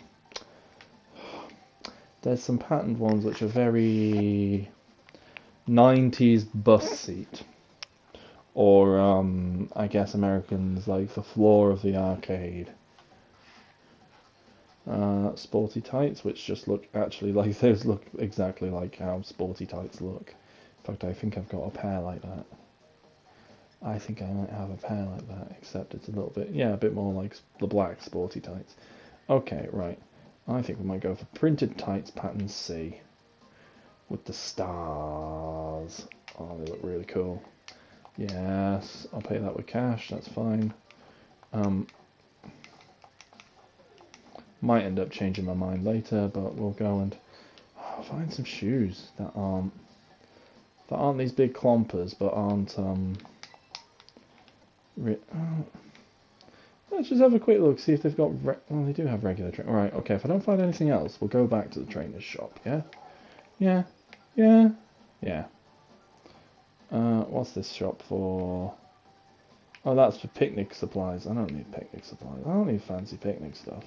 [2.21, 4.69] There's some patterned ones which are very
[5.67, 7.43] 90s bus seat.
[8.53, 12.69] Or, um, I guess Americans like the floor of the arcade.
[14.89, 20.01] Uh, sporty tights, which just look actually like those look exactly like how sporty tights
[20.01, 20.33] look.
[20.79, 22.45] In fact, I think I've got a pair like that.
[23.83, 26.73] I think I might have a pair like that, except it's a little bit, yeah,
[26.73, 28.75] a bit more like the black sporty tights.
[29.29, 29.99] Okay, right.
[30.47, 32.99] I think we might go for printed tights pattern C
[34.09, 36.07] with the stars.
[36.39, 37.41] Oh, they look really cool.
[38.17, 40.09] Yes, I'll pay that with cash.
[40.09, 40.73] That's fine.
[41.53, 41.87] Um,
[44.61, 47.17] might end up changing my mind later, but we'll go and
[47.79, 49.73] oh, find some shoes that aren't
[50.89, 53.17] that aren't these big clompers, but aren't um.
[55.01, 55.65] Oh.
[56.91, 58.31] Let's just have a quick look, see if they've got.
[58.31, 59.69] well, they do have regular train.
[59.69, 60.15] All right, okay.
[60.15, 62.59] If I don't find anything else, we'll go back to the trainer's shop.
[62.65, 62.81] Yeah,
[63.59, 63.83] yeah,
[64.35, 64.69] yeah,
[65.21, 65.45] yeah.
[66.91, 68.73] Uh, what's this shop for?
[69.85, 71.27] Oh, that's for picnic supplies.
[71.27, 72.41] I don't need picnic supplies.
[72.45, 73.83] I don't need fancy picnic stuff.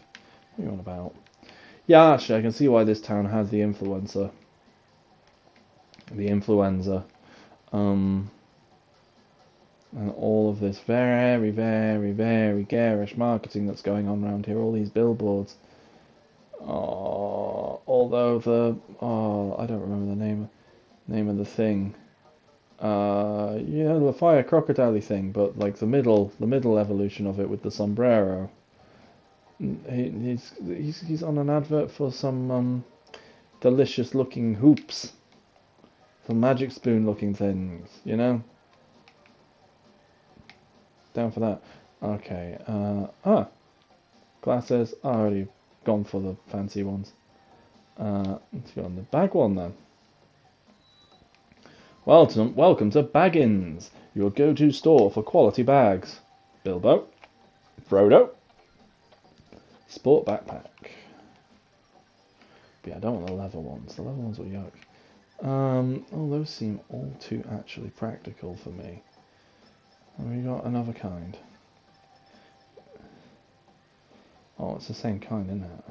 [0.57, 1.15] What are you on about?
[1.87, 4.31] Yeah, actually, I can see why this town has the influencer.
[6.11, 7.05] The influenza.
[7.73, 8.31] Um,
[9.97, 14.59] and all of this very, very, very garish marketing that's going on around here.
[14.59, 15.57] All these billboards.
[16.61, 20.49] Oh, although the oh, I don't remember the name
[21.09, 21.95] name of the thing.
[22.79, 27.41] Uh, you know the fire crocodile thing, but like the middle the middle evolution of
[27.41, 28.51] it with the sombrero.
[29.63, 32.85] He, he's he's he's on an advert for some um,
[33.61, 35.13] delicious looking hoops,
[36.27, 38.43] some magic spoon looking things, you know.
[41.15, 41.63] Down for that.
[42.03, 42.59] Okay.
[42.67, 43.49] Uh, ah,
[44.41, 44.95] glasses.
[45.05, 45.47] I already
[45.85, 47.13] gone for the fancy ones.
[47.97, 49.75] Uh, let's go on the bag one then.
[52.05, 56.19] Welcome, welcome to Baggins, your go-to store for quality bags.
[56.65, 57.07] Bilbo,
[57.89, 58.31] Frodo,
[59.93, 60.67] sport backpack.
[62.83, 63.95] But yeah, I don't want the leather ones.
[63.95, 64.75] The leather ones are yoke.
[65.43, 69.03] Um, oh, those seem all too actually practical for me.
[70.17, 71.37] Have we got another kind?
[74.59, 75.85] Oh, it's the same kind, isn't it?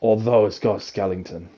[0.00, 1.48] Although it's got a skeleton.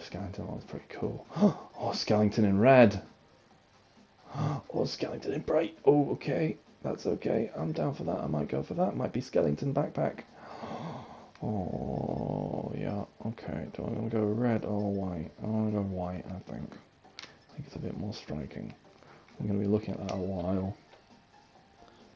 [0.00, 1.26] Skellington one's pretty cool.
[1.84, 3.00] Oh, Skellington in red.
[4.36, 5.76] Oh, Skellington in bright.
[5.84, 6.56] Oh, okay.
[6.82, 7.50] That's okay.
[7.56, 8.18] I'm down for that.
[8.18, 8.96] I might go for that.
[8.96, 10.24] Might be Skellington backpack.
[11.44, 13.04] Oh, yeah.
[13.26, 13.66] Okay.
[13.74, 15.32] Do I want to go red or white?
[15.42, 16.70] I want to go white, I think.
[17.18, 18.72] I think it's a bit more striking.
[19.40, 20.76] I'm going to be looking at that a while.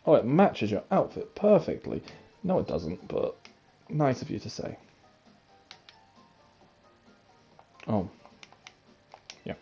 [0.06, 2.04] Oh, it matches your outfit perfectly.
[2.44, 3.36] No, it doesn't, but
[3.88, 4.78] nice of you to say.
[7.88, 8.08] Oh.
[9.44, 9.54] Yeah.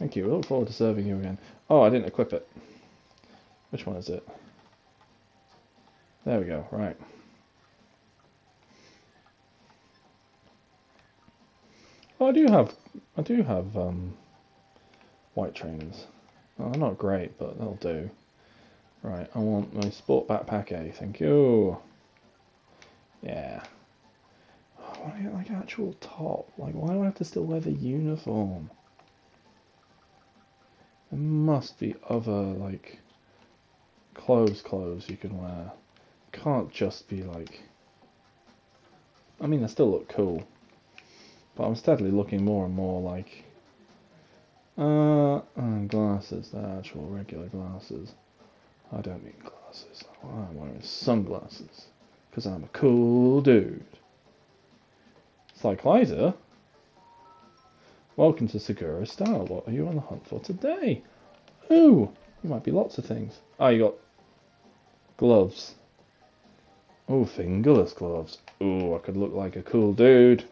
[0.00, 0.24] Thank you.
[0.24, 1.38] I look forward to serving you again.
[1.70, 2.48] Oh, I didn't equip it.
[3.76, 4.26] Which one is it?
[6.24, 6.66] There we go.
[6.70, 6.96] Right.
[12.18, 12.74] Oh, I do have,
[13.18, 14.14] I do have um,
[15.34, 16.06] white trainers.
[16.58, 18.08] Oh, they're not great, but they'll do.
[19.02, 21.76] Right, I want my sport backpack A, thank you.
[23.22, 23.62] Yeah.
[24.78, 26.50] Do I get like actual top?
[26.56, 28.70] Like, why do I have to still wear the uniform?
[31.10, 33.00] There must be other, like,
[34.16, 35.70] clothes clothes you can wear.
[36.32, 37.62] Can't just be like...
[39.40, 40.46] I mean, they still look cool.
[41.54, 43.44] But I'm steadily looking more and more like...
[44.78, 48.12] Uh, uh glasses, they're actual regular glasses.
[48.92, 50.04] I don't need glasses.
[50.22, 51.86] I'm wearing sunglasses.
[52.30, 53.84] Because I'm a cool dude.
[55.58, 56.34] Cyclizer?
[58.16, 59.46] Welcome to Seguro Style.
[59.46, 61.02] What are you on the hunt for today?
[61.70, 62.10] Oh,
[62.42, 63.40] you might be lots of things.
[63.58, 63.94] Oh, you got
[65.16, 65.74] gloves.
[67.08, 68.38] Oh, fingerless gloves.
[68.60, 70.44] Oh, I could look like a cool dude.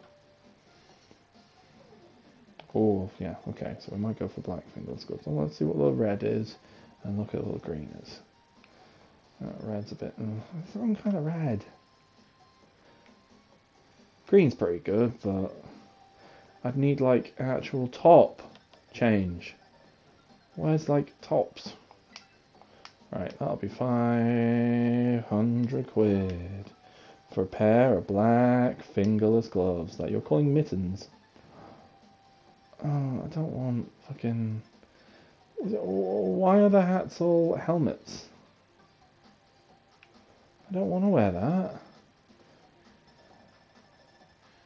[2.73, 5.25] Oh, yeah, okay, so we might go for black fingerless gloves.
[5.25, 6.55] Well, let's see what the red is,
[7.03, 8.19] and look at what the green is.
[9.43, 10.13] Uh, red's a bit...
[10.19, 10.23] Uh,
[10.63, 11.63] it's the wrong kind of red.
[14.27, 15.53] Green's pretty good, but
[16.63, 18.41] I'd need like actual top
[18.93, 19.53] change.
[20.55, 21.73] Where's like tops?
[23.11, 26.71] Right, that'll be 500 quid
[27.31, 31.07] for a pair of black fingerless gloves that you're calling mittens.
[32.83, 34.61] Oh, I don't want fucking.
[35.57, 38.25] Why are the hats all helmets?
[40.69, 41.81] I don't want to wear that.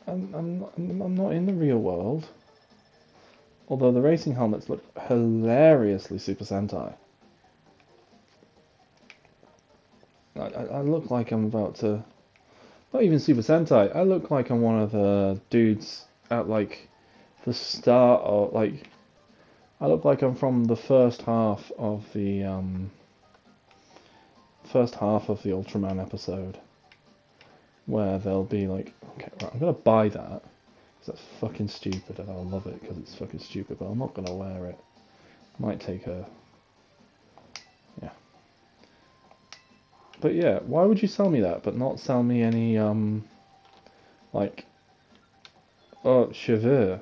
[0.08, 2.28] I'm, I'm, I'm not in the real world.
[3.68, 6.96] Although the racing helmets look hilariously Super Sentai.
[10.40, 12.04] I, I, look like I'm about to...
[12.94, 13.96] Not even Super Sentai.
[13.96, 16.90] I look like I'm one of the dudes at like
[17.46, 18.88] the start of like...
[19.82, 22.92] I look like I'm from the first half of the um,
[24.72, 26.60] first half of the Ultraman episode
[27.86, 30.44] where they'll be like, okay, right, I'm gonna buy that
[31.00, 34.14] because that's fucking stupid, and I'll love it because it's fucking stupid, but I'm not
[34.14, 34.80] gonna wear it.
[35.58, 36.26] Might take a,
[40.22, 43.24] But yeah, why would you sell me that, but not sell me any, um,
[44.34, 44.66] like,
[46.04, 47.00] oh, cheveux?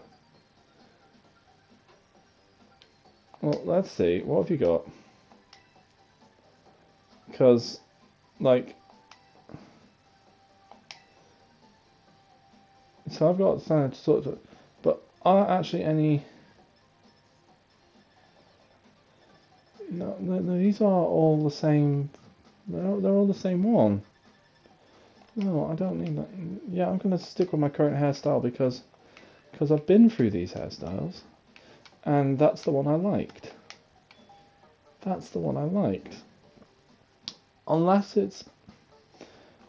[3.41, 4.87] Well, let's see, what have you got?
[7.27, 7.79] Because,
[8.39, 8.75] like,
[13.09, 14.37] so I've got standard sort of,
[14.83, 16.23] but are actually any?
[19.89, 22.09] No, no, no, these are all the same
[22.67, 24.01] they're, they're all the same one.
[25.35, 26.29] No, I don't need that.
[26.69, 28.81] Yeah, I'm gonna stick with my current hairstyle because
[29.51, 31.21] because I've been through these hairstyles,
[32.03, 33.53] and that's the one I liked.
[35.01, 36.15] That's the one I liked.
[37.67, 38.43] Unless it's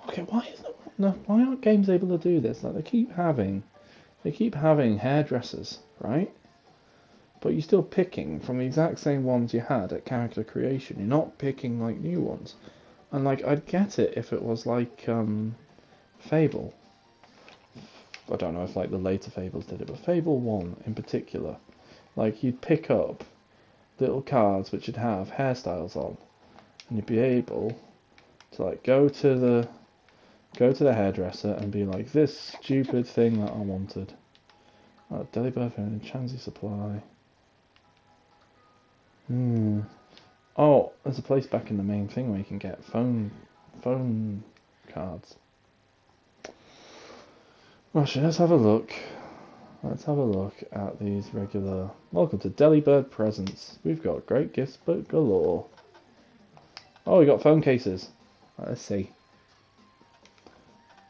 [0.09, 0.23] okay.
[0.23, 0.63] Why is
[0.97, 1.11] no?
[1.27, 2.65] Why aren't games able to do this?
[2.65, 3.63] Like they keep having,
[4.23, 6.33] they keep having hairdressers, right?
[7.41, 10.97] But you're still picking from the exact same ones you had at character creation.
[10.99, 12.55] You're not picking like new ones.
[13.11, 15.55] And like I'd get it if it was like um,
[16.19, 16.75] Fable.
[18.31, 21.57] I don't know if like the later Fables did it, but Fable One in particular,
[22.17, 23.25] like you'd pick up
[23.99, 26.19] little cards which would have hairstyles on,
[26.89, 27.75] and you'd be able
[28.53, 29.69] to like go to the
[30.57, 34.13] go to the hairdresser and be like this stupid thing that I wanted.
[35.11, 37.03] Oh, Delibird and Chansey Supply.
[39.29, 39.81] Hmm.
[40.61, 43.31] Oh, there's a place back in the main thing where you can get phone
[43.81, 44.43] phone
[44.93, 45.37] cards.
[47.93, 48.93] Well, let's have a look.
[49.85, 51.93] Let's have a look at these regular.
[52.11, 53.79] Welcome to Delibird Presents.
[53.85, 55.65] We've got great gifts but galore.
[57.07, 58.09] Oh, we got phone cases.
[58.59, 59.13] Let's see.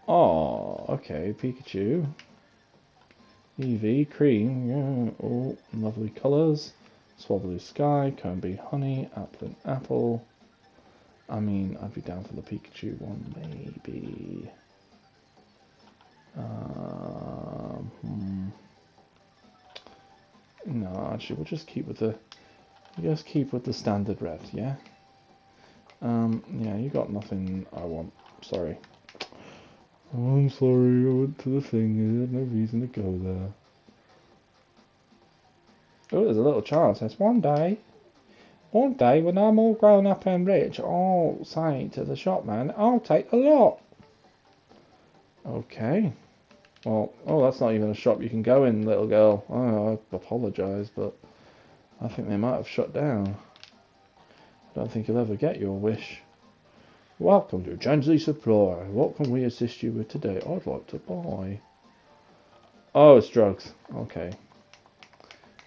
[0.06, 2.06] Oh, okay, Pikachu.
[3.58, 6.74] Eevee cream, yeah, oh, lovely colours.
[7.20, 10.24] Swablu Sky, Combee Honey, Applin Apple.
[11.28, 14.50] I mean, I'd be down for the Pikachu one, maybe.
[16.36, 18.48] Um, hmm.
[20.66, 22.14] No, actually, we'll just keep with the.
[23.02, 24.74] Just keep with the standard revs, yeah.
[26.02, 28.12] Um, yeah, you got nothing I want.
[28.42, 28.78] Sorry.
[30.14, 31.06] Oh, I'm sorry.
[31.06, 32.18] I went to the thing.
[32.18, 33.52] There's no reason to go there.
[36.12, 37.00] Oh, there's a little chance.
[37.00, 37.78] says, one day,
[38.70, 43.00] one day when I'm all grown up and rich, I'll say to the shopman, I'll
[43.00, 43.80] take a lot.
[45.46, 46.12] Okay.
[46.84, 49.44] Well, oh, that's not even a shop you can go in, little girl.
[49.50, 51.14] Oh, I apologise, but
[52.00, 53.36] I think they might have shut down.
[54.18, 56.20] I don't think you'll ever get your wish.
[57.18, 58.84] Welcome to Chansey Supply.
[58.84, 60.40] What can we assist you with today?
[60.46, 61.60] I'd like to buy.
[62.94, 63.72] Oh, it's drugs.
[63.94, 64.32] Okay.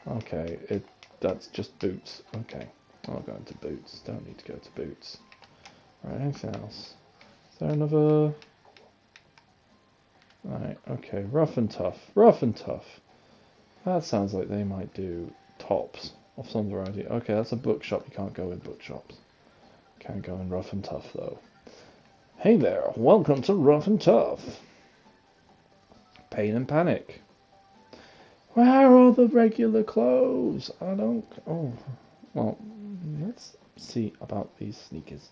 [0.07, 0.83] Okay, it
[1.19, 2.23] that's just boots.
[2.35, 2.67] Okay,
[3.07, 4.01] I'll go into boots.
[4.05, 5.17] Don't need to go to boots.
[6.03, 6.95] Right, anything else?
[7.51, 8.33] Is there another?
[10.43, 11.97] Right, okay, rough and tough.
[12.15, 12.99] Rough and tough.
[13.85, 17.05] That sounds like they might do tops of some variety.
[17.05, 18.03] Okay, that's a bookshop.
[18.07, 19.15] You can't go in bookshops.
[19.99, 21.37] Can't go in rough and tough though.
[22.37, 24.41] Hey there, welcome to Rough and Tough.
[26.31, 27.21] Pain and Panic.
[28.53, 30.71] Where are all the regular clothes?
[30.81, 31.25] I don't.
[31.47, 31.73] Oh,
[32.33, 32.57] well,
[33.21, 35.29] let's see about these sneakers.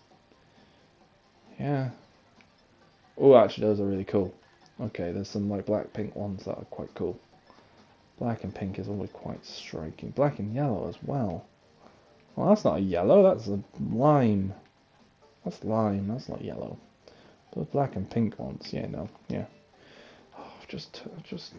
[1.58, 1.90] Yeah.
[3.18, 4.34] Oh, actually, those are really cool.
[4.80, 7.20] Okay, there's some like black pink ones that are quite cool.
[8.18, 10.10] Black and pink is always quite striking.
[10.10, 11.44] Black and yellow as well.
[12.36, 13.60] Well, that's not a yellow, that's a
[13.92, 14.54] lime.
[15.44, 16.78] That's lime, that's not yellow.
[17.54, 19.44] But black and pink ones, yeah, no, yeah.
[20.38, 21.52] Oh, just, just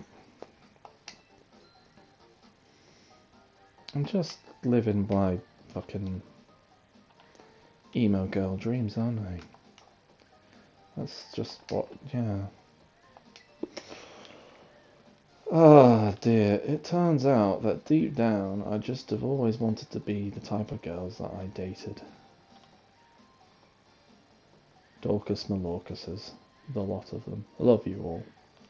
[3.94, 5.40] I'm just living my
[5.74, 6.22] fucking
[7.96, 9.40] emo girl dreams, aren't I?
[10.96, 12.46] That's just what, yeah.
[15.52, 16.62] Ah, oh dear.
[16.64, 20.72] It turns out that deep down, I just have always wanted to be the type
[20.72, 22.02] of girls that I dated.
[25.02, 26.32] Dorcas Malorcases.
[26.74, 27.44] The lot of them.
[27.60, 28.24] I love you all.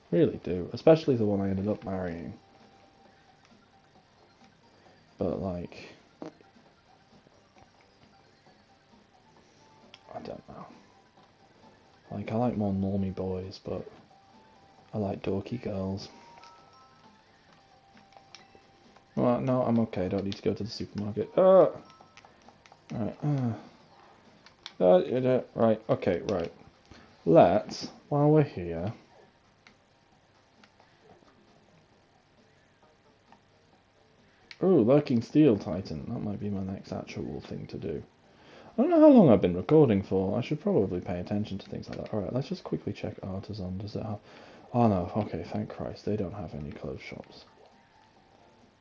[0.09, 0.69] Really do.
[0.73, 2.33] Especially the one I ended up marrying.
[5.21, 5.77] But like,
[10.15, 10.65] I don't know.
[12.09, 13.85] Like I like more normie boys, but
[14.95, 16.09] I like dorky girls.
[19.15, 20.05] Well, no, I'm okay.
[20.05, 21.29] I don't need to go to the supermarket.
[21.37, 21.69] Uh,
[22.91, 23.15] right.
[24.79, 25.79] Uh, uh, right.
[25.87, 26.21] Okay.
[26.29, 26.51] Right.
[27.27, 28.91] Let's, while we're here,
[34.63, 36.05] Oh, Lurking Steel Titan.
[36.07, 38.03] That might be my next actual thing to do.
[38.77, 40.37] I don't know how long I've been recording for.
[40.37, 42.13] I should probably pay attention to things like that.
[42.13, 43.79] Alright, let's just quickly check Artazon.
[43.79, 44.19] Does it have...
[44.73, 46.05] Oh no, okay, thank Christ.
[46.05, 47.45] They don't have any clothes shops.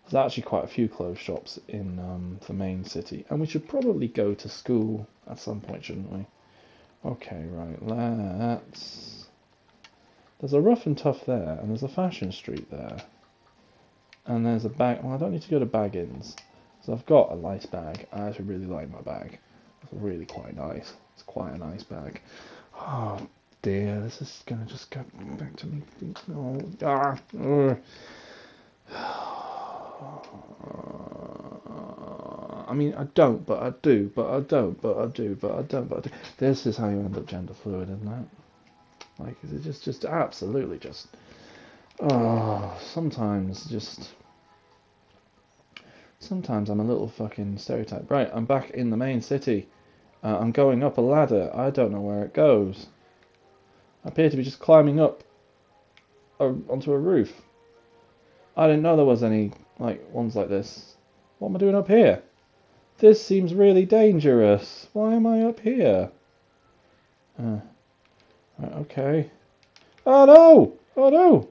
[0.04, 3.24] There's actually quite a few clothes shops in um, the main city.
[3.30, 6.26] And we should probably go to school at some point, shouldn't we?
[7.04, 9.24] Okay, right, let's...
[10.40, 13.02] There's a rough and tough there, and there's a fashion street there.
[14.26, 15.02] And there's a bag.
[15.02, 16.36] Well, I don't need to go to Baggins.
[16.82, 18.06] So I've got a nice bag.
[18.12, 19.38] I actually really like my bag.
[19.82, 20.92] It's really quite nice.
[21.14, 22.20] It's quite a nice bag.
[22.74, 23.26] Oh
[23.62, 25.04] dear, this is gonna just go
[25.38, 25.82] back to me.
[26.34, 27.78] Oh, ah, ugh.
[32.70, 35.62] I mean, I don't, but I do, but I don't, but I do, but I
[35.62, 36.10] don't, but I do.
[36.38, 38.26] This is how you end up gender fluid, isn't it?
[39.18, 41.08] Like, it's just, just absolutely just.
[42.02, 44.10] Oh, sometimes just.
[46.18, 48.10] Sometimes I'm a little fucking stereotype.
[48.10, 49.68] Right, I'm back in the main city.
[50.22, 51.50] Uh, I'm going up a ladder.
[51.54, 52.86] I don't know where it goes.
[54.04, 55.24] I appear to be just climbing up
[56.38, 57.32] a, onto a roof.
[58.56, 60.96] I didn't know there was any like ones like this.
[61.38, 62.22] What am I doing up here?
[62.98, 64.88] This seems really dangerous.
[64.92, 66.10] Why am I up here?
[67.38, 67.60] Uh,
[68.58, 69.30] right, okay.
[70.06, 70.78] Oh no!
[70.96, 71.48] Oh no!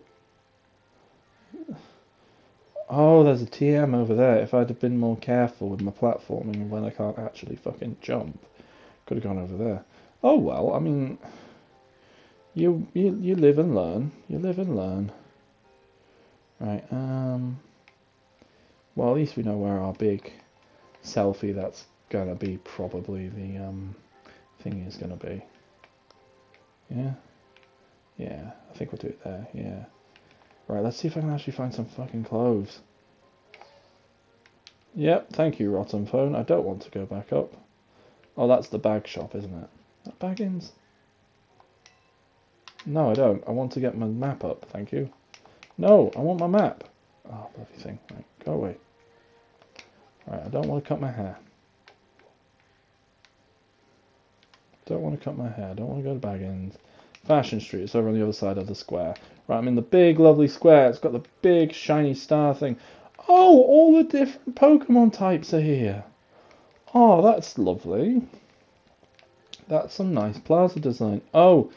[2.90, 4.40] Oh, there's a TM over there.
[4.40, 8.40] If I'd have been more careful with my platforming when I can't actually fucking jump,
[9.06, 9.84] could have gone over there.
[10.24, 11.20] Oh well, I mean,
[12.56, 14.12] you you you live and learn.
[14.28, 15.12] You live and learn.
[16.60, 16.84] Right.
[16.92, 17.60] Um.
[18.96, 20.34] Well, at least we know where our big
[21.04, 23.96] selfie that's gonna be probably the um
[24.62, 25.44] thing is gonna be.
[26.90, 27.14] Yeah.
[28.18, 28.52] Yeah.
[28.70, 29.48] I think we'll do it there.
[29.54, 29.86] Yeah.
[30.70, 30.84] Right.
[30.84, 32.80] Let's see if I can actually find some fucking clothes.
[34.96, 35.34] Yep.
[35.34, 36.36] Thank you, Rotom Phone.
[36.36, 37.54] I don't want to go back up.
[38.38, 39.70] Oh, that's the bag shop, isn't it?
[40.06, 40.70] That Baggins?
[42.86, 43.44] No, I don't.
[43.48, 44.66] I want to get my map up.
[44.72, 45.10] Thank you.
[45.80, 46.84] No, I want my map.
[47.32, 48.00] Oh, bloody thing.
[48.12, 48.78] Right, go away.
[50.28, 51.36] Right, I don't want to cut my hair.
[54.86, 55.74] Don't want to cut my hair.
[55.76, 56.76] Don't want to go to Baggins.
[57.26, 57.84] Fashion Street.
[57.84, 59.16] It's over on the other side of the square.
[59.50, 60.92] Right, I'm in the big, lovely square.
[60.92, 62.78] It's got the big, shiny star thing.
[63.28, 66.04] Oh, all the different Pokemon types are here.
[66.94, 68.22] Oh, that's lovely.
[69.68, 71.24] That's some nice plaza design.
[71.34, 71.72] Oh,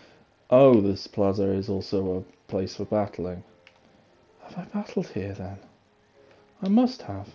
[0.51, 3.43] oh, this plaza is also a place for battling.
[4.43, 5.59] Have I battled here then?
[6.62, 7.29] I must have.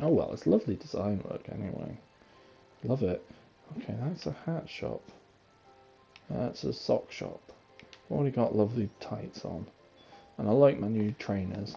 [0.00, 1.96] Oh well, it's lovely design work anyway.
[2.84, 3.24] Love it.
[3.78, 5.00] Okay, that's a hat shop.
[6.28, 7.40] That's a sock shop.
[8.10, 9.66] Already got lovely tights on.
[10.38, 11.74] And I like my new trainers.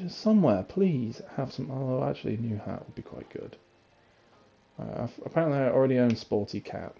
[0.00, 1.70] Just somewhere, please, have some.
[1.70, 3.56] Although, actually, a new hat would be quite good.
[4.78, 6.96] Uh, apparently, I already own Sporty Cap.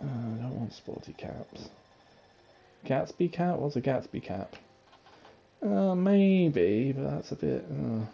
[0.00, 1.68] Uh, I don't want Sporty Caps.
[2.86, 3.58] Gatsby Cap?
[3.58, 4.56] What's a Gatsby Cap?
[5.62, 7.64] Uh, maybe, but that's a bit.
[7.70, 8.04] Uh,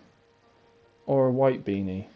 [1.07, 2.07] or a white beanie.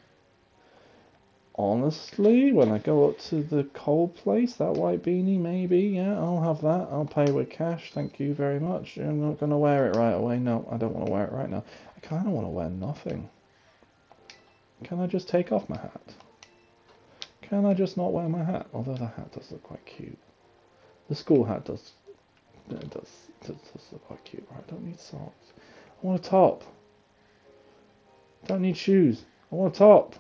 [1.54, 6.40] Honestly, when I go up to the coal place, that white beanie, maybe, yeah, I'll
[6.40, 6.88] have that.
[6.90, 8.96] I'll pay with cash, thank you very much.
[8.96, 10.38] I'm not going to wear it right away.
[10.38, 11.62] No, I don't want to wear it right now.
[11.94, 13.28] I kind of want to wear nothing.
[14.84, 16.14] Can I just take off my hat?
[17.42, 18.66] Can I just not wear my hat?
[18.72, 20.18] Although the hat does look quite cute.
[21.10, 21.92] The school hat does,
[22.70, 23.10] it does,
[23.42, 24.46] it does look quite cute.
[24.50, 25.52] Right, I don't need socks.
[26.02, 26.62] I want a top.
[28.46, 29.22] Don't need shoes.
[29.52, 30.14] I want a top.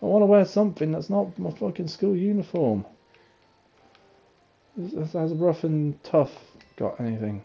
[0.00, 2.84] I want to wear something that's not my fucking school uniform.
[4.76, 6.32] Has, Rough and Tough
[6.76, 7.42] got anything?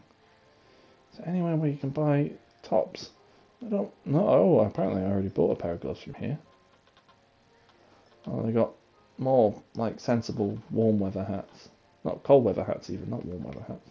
[1.11, 2.31] Is there anywhere where you can buy
[2.61, 3.09] tops?
[3.65, 4.27] I don't know.
[4.27, 6.37] Oh, apparently I already bought a pair of gloves from here.
[8.27, 8.71] Oh, they got
[9.17, 11.69] more like sensible warm weather hats.
[12.03, 13.89] Not cold weather hats even, not warm weather hats.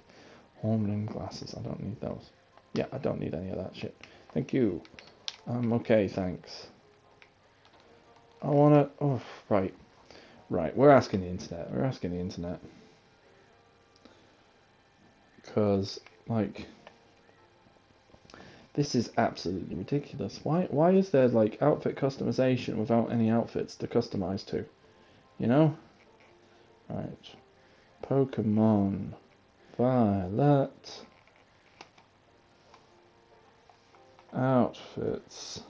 [0.62, 2.30] Warm glasses, I don't need those.
[2.74, 3.96] Yeah, I don't need any of that shit.
[4.32, 4.82] Thank you.
[5.46, 6.68] I'm okay, thanks.
[8.42, 8.90] I wanna.
[9.00, 9.72] Oh, right,
[10.50, 10.76] right.
[10.76, 11.72] We're asking the internet.
[11.72, 12.60] We're asking the internet
[15.36, 16.66] because, like,
[18.74, 20.40] this is absolutely ridiculous.
[20.42, 20.66] Why?
[20.70, 24.64] Why is there like outfit customization without any outfits to customize to?
[25.38, 25.76] You know.
[26.88, 27.34] Right.
[28.02, 29.14] Pokemon
[29.78, 31.04] Violet
[34.34, 35.62] outfits.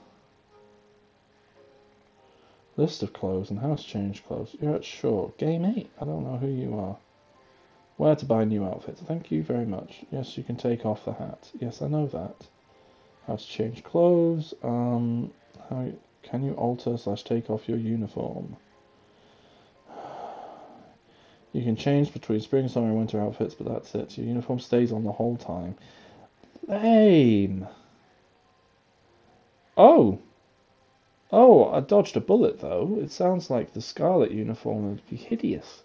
[2.75, 4.55] List of clothes and house change clothes.
[4.59, 5.29] You're at Shaw.
[5.37, 5.89] Game 8.
[6.01, 6.97] I don't know who you are.
[7.97, 9.01] Where to buy new outfits.
[9.01, 10.03] Thank you very much.
[10.11, 11.51] Yes, you can take off the hat.
[11.59, 12.47] Yes, I know that.
[13.27, 14.55] How to change clothes.
[14.63, 15.31] Um,
[15.69, 15.91] how
[16.23, 18.57] can you alter slash take off your uniform?
[21.51, 24.17] You can change between spring, summer, and winter outfits, but that's it.
[24.17, 25.75] Your uniform stays on the whole time.
[26.67, 27.67] Lame.
[29.77, 30.19] Oh,
[31.35, 32.99] Oh, I dodged a bullet though.
[33.01, 35.81] It sounds like the Scarlet uniform would be hideous.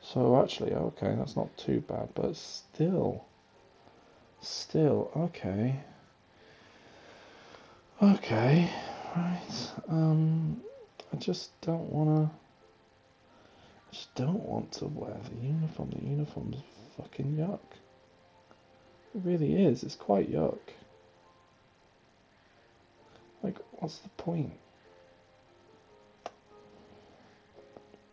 [0.00, 3.24] So actually, okay, that's not too bad, but still.
[4.40, 5.76] Still, okay.
[8.02, 8.68] Okay.
[9.14, 9.70] Right.
[9.88, 10.60] Um,
[11.12, 12.24] I just don't wanna.
[12.24, 15.90] I just don't want to wear the uniform.
[15.90, 16.56] The uniform's
[16.96, 17.60] fucking yuck.
[19.14, 19.84] It really is.
[19.84, 20.58] It's quite yuck.
[23.42, 24.52] Like, what's the point?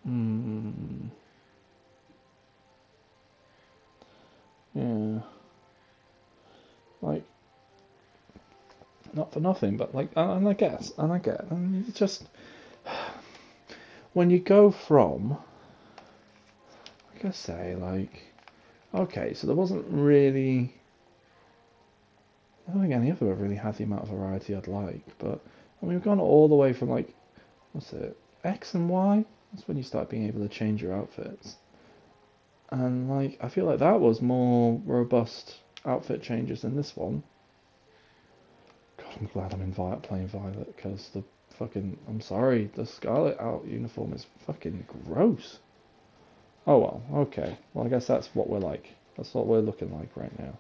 [0.04, 1.08] Hmm.
[4.74, 5.20] Yeah.
[7.02, 7.24] Like,
[9.14, 12.24] not for nothing, but like, and I guess, and I get, and it's just
[14.14, 15.38] when you go from,
[17.14, 18.22] like I say, like,
[18.94, 20.74] okay, so there wasn't really.
[22.70, 25.02] I don't think any of them have really had the amount of variety I'd like,
[25.18, 25.42] but
[25.82, 27.12] I mean, we've gone all the way from like,
[27.72, 29.26] what's it, X and Y?
[29.52, 31.56] That's when you start being able to change your outfits.
[32.70, 37.24] And like, I feel like that was more robust outfit changes than this one.
[38.98, 41.24] God, I'm glad I'm in Violet playing Violet because the
[41.58, 45.58] fucking, I'm sorry, the Scarlet out uniform is fucking gross.
[46.68, 47.58] Oh well, okay.
[47.74, 48.90] Well, I guess that's what we're like.
[49.18, 50.60] That's what we're looking like right now.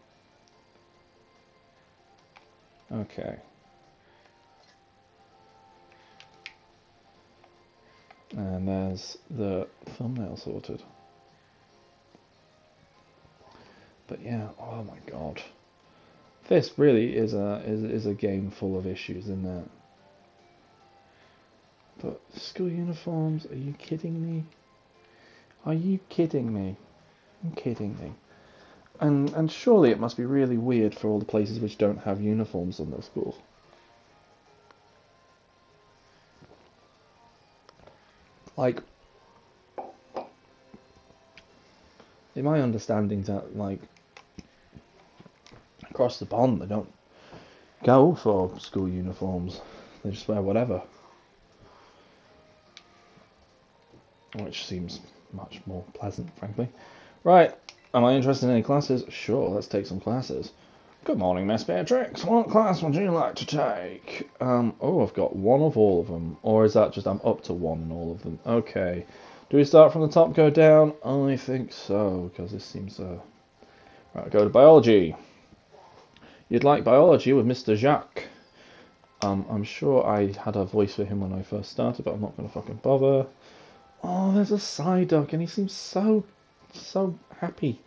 [2.91, 3.37] Okay.
[8.31, 9.67] And there's the
[9.97, 10.83] thumbnail sorted.
[14.07, 15.41] But yeah, oh my god.
[16.47, 19.69] This really is a is, is a game full of issues, isn't it?
[22.01, 24.45] But school uniforms, are you kidding me?
[25.65, 26.77] Are you kidding me?
[27.43, 28.13] I'm kidding me.
[28.99, 32.21] And and surely it must be really weird for all the places which don't have
[32.21, 33.37] uniforms on their school.
[38.57, 38.81] Like
[42.35, 43.79] in my understanding that like
[45.89, 46.91] across the pond they don't
[47.83, 49.61] go for school uniforms.
[50.03, 50.81] They just wear whatever.
[54.35, 54.99] Which seems
[55.33, 56.69] much more pleasant, frankly.
[57.23, 57.53] Right,
[57.93, 59.03] am I interested in any classes?
[59.09, 60.51] Sure, let's take some classes.
[61.05, 62.23] Good morning, Miss Beatrix.
[62.23, 64.29] What class would you like to take?
[64.41, 66.37] Um, oh, I've got one of all of them.
[66.43, 68.37] Or is that just I'm up to one in all of them?
[68.45, 69.05] Okay.
[69.49, 70.93] Do we start from the top, go down?
[71.03, 72.99] I think so, because this seems...
[72.99, 73.19] Uh...
[74.13, 75.15] Right, go to biology.
[76.49, 77.77] You'd like biology with Mr.
[77.77, 78.23] Jacq.
[79.21, 82.21] Um, I'm sure I had a voice for him when I first started, but I'm
[82.21, 83.27] not going to fucking bother.
[84.03, 86.23] Oh, there's a Psyduck, and he seems so,
[86.73, 87.79] so happy.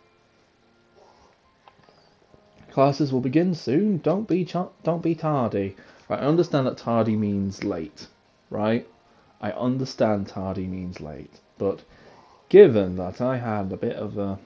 [2.71, 3.99] Classes will begin soon.
[3.99, 4.43] Don't be
[4.83, 5.75] don't be tardy.
[6.09, 8.07] Right, I understand that tardy means late,
[8.49, 8.87] right?
[9.39, 11.83] I understand tardy means late, but
[12.49, 14.39] given that I had a bit of a,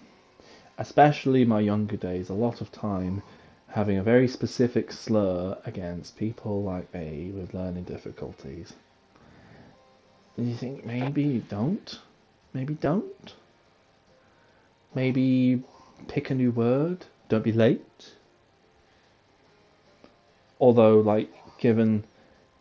[0.78, 3.24] especially my younger days, a lot of time
[3.70, 8.74] having a very specific slur against people like me with learning difficulties.
[10.36, 12.00] Do you think maybe you don't?
[12.54, 13.34] Maybe don't?
[14.96, 15.64] Maybe
[16.08, 17.06] pick a new word?
[17.30, 18.14] Don't be late?
[20.60, 21.30] Although, like,
[21.60, 22.04] given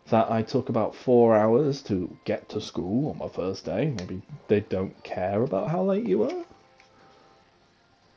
[0.09, 4.21] that I took about four hours to get to school on my first day, maybe
[4.47, 6.29] they don't care about how late you were.
[6.29, 6.45] In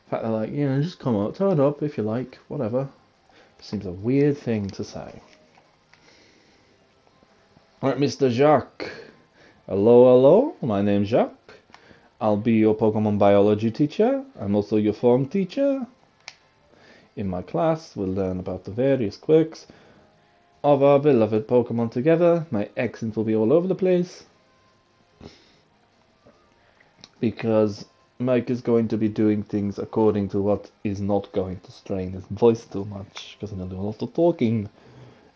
[0.09, 2.89] fact, they're like, you know, just come up, turn up if you like, whatever.
[3.61, 5.21] Seems a weird thing to say.
[7.83, 8.31] Alright, Mr.
[8.31, 8.91] Jacq.
[9.67, 11.33] Hello, hello, my name's Jacq.
[12.21, 14.23] I'll be your Pokemon biology teacher.
[14.39, 15.87] I'm also your form teacher.
[17.17, 19.67] In my class, we'll learn about the various quirks
[20.63, 22.47] of our beloved Pokemon together.
[22.51, 24.25] My accent will be all over the place.
[27.21, 27.87] Because
[28.19, 32.13] Mike is going to be doing things according to what is not going to strain
[32.13, 34.69] his voice too much, because to do a lot of talking.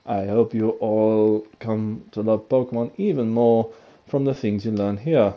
[0.04, 3.72] I hope you all come to love Pokemon even more
[4.06, 5.32] from the things you learn here.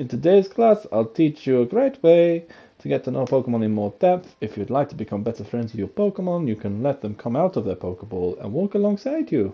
[0.00, 2.46] In today's class, I'll teach you a great way
[2.78, 4.34] to get to know Pokemon in more depth.
[4.40, 7.36] If you'd like to become better friends with your Pokemon, you can let them come
[7.36, 9.52] out of their Pokeball and walk alongside you.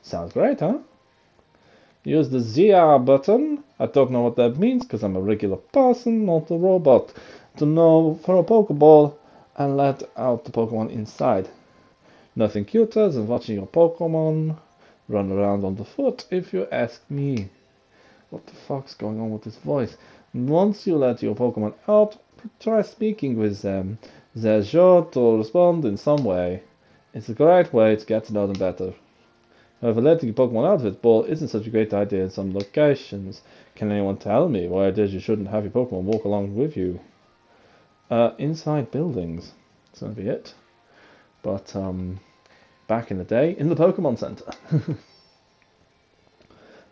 [0.00, 0.78] Sounds great, huh?
[2.04, 3.64] Use the ZR button.
[3.80, 7.12] I don't know what that means because I'm a regular person, not a robot.
[7.56, 9.16] To know for a Pokeball
[9.56, 11.48] and let out the Pokemon inside.
[12.36, 14.58] Nothing cuter than watching your Pokemon
[15.08, 17.48] run around on the foot if you ask me.
[18.30, 19.96] What the fuck's going on with this voice?
[20.34, 22.18] Once you let your Pokemon out,
[22.60, 23.98] try speaking with them.
[24.34, 26.62] They're sure to respond in some way.
[27.14, 28.92] It's a great way to get to know them better.
[29.80, 32.52] However, letting your Pokemon out of its ball isn't such a great idea in some
[32.52, 33.40] locations.
[33.74, 36.76] Can anyone tell me why it is you shouldn't have your Pokemon walk along with
[36.76, 37.00] you?
[38.10, 39.52] Uh, inside buildings.
[39.86, 40.54] That's gonna be it.
[41.42, 42.20] But, um,
[42.88, 44.52] back in the day, in the Pokemon Center.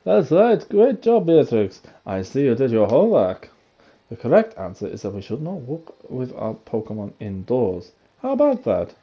[0.07, 0.65] That's right.
[0.69, 1.81] Great job, Beatrix.
[2.07, 3.51] I see you did your homework.
[4.09, 7.91] The correct answer is that we should not walk with our Pokemon indoors.
[8.23, 8.95] How about that?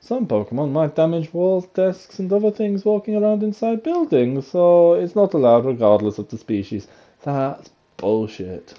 [0.00, 5.16] Some Pokemon might damage walls, desks, and other things walking around inside buildings, so it's
[5.16, 6.86] not allowed regardless of the species.
[7.22, 8.74] That's bullshit.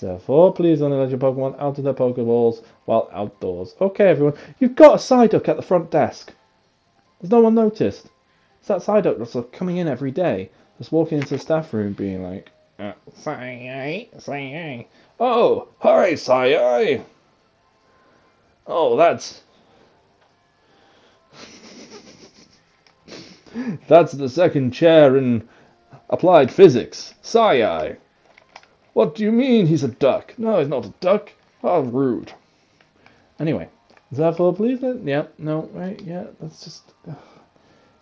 [0.00, 3.74] Therefore, please only let your Pokemon out of their Pokeballs while outdoors.
[3.78, 6.32] Okay, everyone, you've got a Psyduck at the front desk.
[7.20, 8.08] Has no one noticed?
[8.60, 11.92] It's that Psyduck that's like coming in every day, just walking into the staff room
[11.94, 14.84] being like, uh, Psy, Psy.
[15.18, 17.00] Oh, hi, Psy.
[18.66, 19.42] Oh, that's
[23.88, 25.48] That's the second chair in
[26.08, 27.14] applied physics.
[27.22, 27.94] Psy.
[28.92, 30.34] What do you mean he's a duck?
[30.38, 31.32] No, he's not a duck.
[31.62, 32.32] How rude.
[33.38, 33.68] Anyway,
[34.12, 34.80] is that full please?
[34.80, 35.06] Then?
[35.06, 37.14] Yeah, no, right, yeah, that's just uh,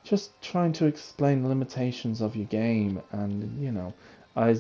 [0.09, 3.93] just trying to explain the limitations of your game and you know,
[4.35, 4.57] I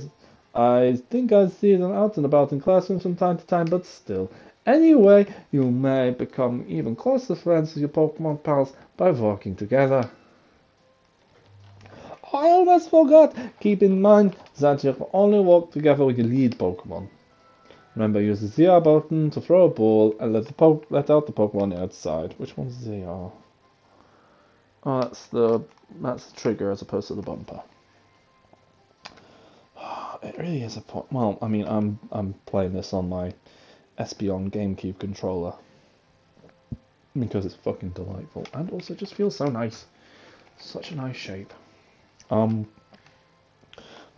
[0.54, 3.86] I think I see them out and about in classrooms from time to time, but
[3.86, 4.30] still.
[4.66, 10.10] Anyway, you may become even closer friends with your Pokemon pals by working together.
[12.30, 13.34] I almost forgot.
[13.60, 17.08] Keep in mind that you can only work together with your lead Pokemon.
[17.94, 21.26] Remember, use the ZR button to throw a ball and let the po let out
[21.26, 22.34] the Pokemon outside.
[22.36, 23.32] Which one's ZR?
[24.84, 25.62] Oh, that's the
[26.00, 27.62] that's the trigger as opposed to the bumper.
[30.22, 31.12] It really is a point.
[31.12, 33.32] Well, I mean, I'm I'm playing this on my
[33.98, 35.54] Espeon GameCube controller
[37.18, 39.86] because it's fucking delightful and also just feels so nice.
[40.58, 41.52] Such a nice shape.
[42.30, 42.68] Um,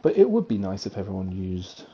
[0.03, 1.85] but it would be nice if everyone used.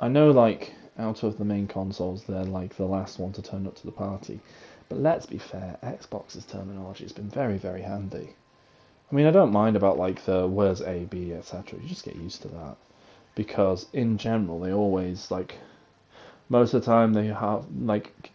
[0.00, 3.66] I know, like, out of the main consoles, they're like the last one to turn
[3.66, 4.40] up to the party.
[4.88, 8.34] But let's be fair, Xbox's terminology has been very, very handy.
[9.10, 11.78] I mean, I don't mind about like the where's A, B, etc.
[11.80, 12.76] You just get used to that
[13.34, 15.54] because in general they always like
[16.48, 18.32] most of the time they have like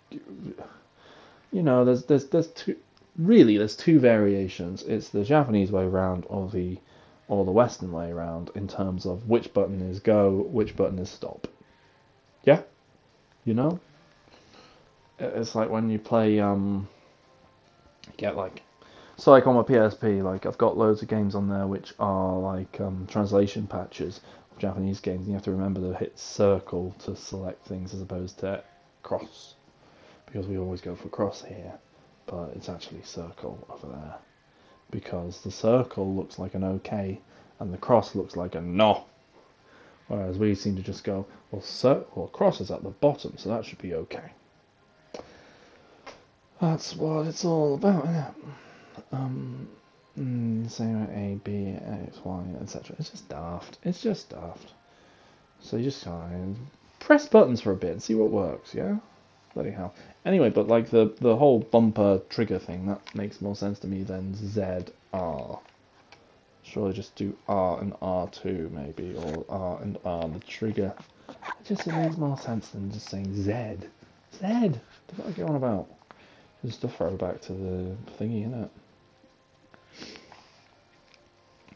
[1.52, 2.76] you know there's there's there's two
[3.18, 4.84] really there's two variations.
[4.84, 6.78] It's the Japanese way around or the
[7.28, 11.10] or the Western way around in terms of which button is go, which button is
[11.10, 11.48] stop.
[12.44, 12.62] Yeah,
[13.46, 13.80] you know.
[15.20, 16.88] It's like when you play um,
[18.18, 18.62] get like
[19.16, 22.38] so like on my PSP, like I've got loads of games on there which are
[22.38, 25.20] like um, translation patches of Japanese games.
[25.20, 28.64] And you have to remember to hit circle to select things as opposed to
[29.04, 29.56] cross,
[30.26, 31.74] because we always go for cross here
[32.26, 34.16] but it's actually circle over there
[34.92, 37.20] because the circle looks like an okay
[37.60, 39.06] and the cross looks like a no.
[40.08, 43.50] Whereas we seem to just go, well, circle well, cross is at the bottom, so
[43.50, 44.32] that should be okay.
[46.64, 48.34] That's what it's all about, isn't it?
[49.12, 49.68] Um,
[50.18, 51.76] mm, same A, B,
[52.08, 52.96] X, Y, etc.
[52.98, 53.80] It's just daft.
[53.84, 54.72] It's just daft.
[55.60, 58.96] So you just kind of press buttons for a bit and see what works, yeah?
[59.54, 59.94] Bloody hell.
[60.26, 64.04] Anyway, but like the the whole bumper trigger thing, that makes more sense to me
[64.04, 65.60] than Z R.
[66.62, 70.94] Surely just do R and R2 maybe, or R and R the trigger.
[71.28, 73.86] It just it makes more sense than just saying Z.
[74.40, 74.80] Z.
[75.18, 75.90] Fuck are you on about?
[76.66, 78.72] Just a throwback to the thingy, isn't it?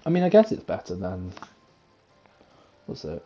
[0.06, 1.34] I mean, I guess it's better than.
[2.86, 3.24] What's it?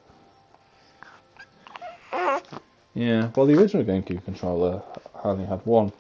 [2.94, 4.82] Yeah, well, the original GameCube controller
[5.24, 5.94] only had one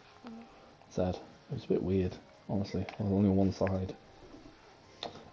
[0.94, 1.02] Z.
[1.02, 1.20] It
[1.52, 2.16] was a bit weird,
[2.50, 2.86] honestly.
[3.00, 3.96] only on one side.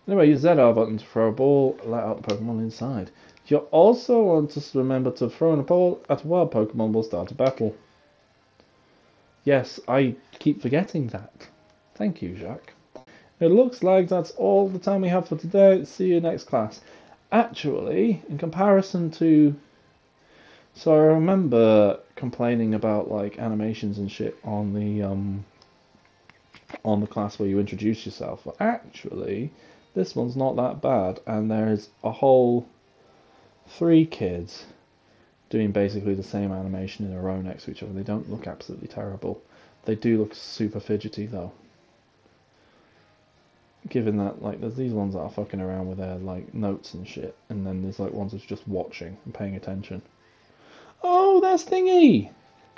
[0.06, 3.10] Anyway, use ZR button to throw a ball, let out the Pokemon inside.
[3.46, 7.02] You also want to remember to throw in a ball at a wild Pokemon will
[7.02, 7.74] start a battle.
[9.48, 11.48] Yes, I keep forgetting that.
[11.94, 12.60] Thank you, Jacq.
[13.40, 15.86] It looks like that's all the time we have for today.
[15.86, 16.82] See you next class.
[17.32, 19.56] Actually, in comparison to
[20.74, 25.46] so I remember complaining about like animations and shit on the um
[26.84, 28.42] on the class where you introduce yourself.
[28.44, 29.50] But actually,
[29.94, 32.68] this one's not that bad, and there's a whole
[33.66, 34.66] three kids
[35.50, 37.92] doing basically the same animation in a row next to each other.
[37.92, 39.42] They don't look absolutely terrible.
[39.84, 41.52] They do look super fidgety though.
[43.88, 47.08] Given that like there's these ones that are fucking around with their like notes and
[47.08, 50.02] shit, and then there's like ones that's just watching and paying attention.
[51.02, 52.30] Oh, that's Thingy.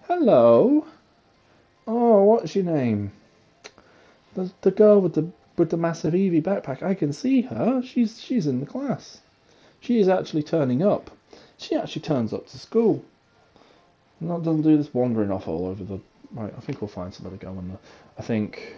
[0.05, 0.87] Hello.
[1.87, 3.12] Oh, what's your name?
[4.35, 6.83] The the girl with the with the massive Eevee backpack.
[6.83, 7.83] I can see her.
[7.83, 9.21] She's she's in the class.
[9.81, 11.11] She is actually turning up.
[11.61, 13.05] She actually turns up to school.
[14.19, 16.01] Not doesn't do this wandering off all over the.
[16.33, 17.79] Right, I think we'll find somewhere to go on.
[18.19, 18.77] I think.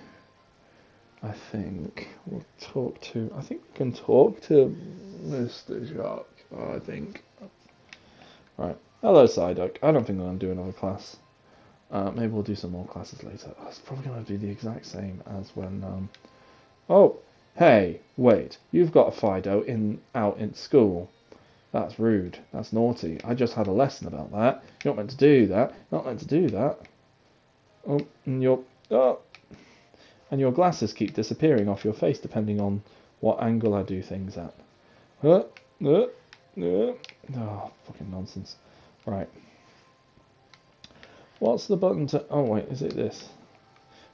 [1.22, 3.32] I think we'll talk to.
[3.36, 4.76] I think we can talk to
[5.24, 5.94] Mr.
[5.94, 6.26] Shark.
[6.58, 7.22] I think.
[8.58, 8.76] Right.
[9.00, 9.76] Hello, Psyduck.
[9.80, 11.16] I don't think I'm doing another class.
[11.92, 13.54] Uh, maybe we'll do some more classes later.
[13.68, 15.84] It's probably going to be the exact same as when.
[15.84, 16.10] Um...
[16.90, 17.18] Oh,
[17.54, 18.58] hey, wait!
[18.72, 21.08] You've got a Fidough in out in school.
[21.72, 22.38] That's rude.
[22.52, 23.18] That's naughty.
[23.24, 24.62] I just had a lesson about that.
[24.84, 25.74] You're not meant to do that.
[25.90, 26.78] Not meant to do that.
[27.88, 29.18] Oh, and your oh,
[30.30, 32.82] and your glasses keep disappearing off your face depending on
[33.20, 34.54] what angle I do things at.
[35.22, 35.42] Uh,
[35.84, 36.06] uh,
[36.60, 36.92] uh.
[37.36, 38.56] Oh, fucking nonsense.
[39.06, 39.28] Right.
[41.38, 42.24] What's the button to...
[42.30, 43.28] Oh, wait, is it this?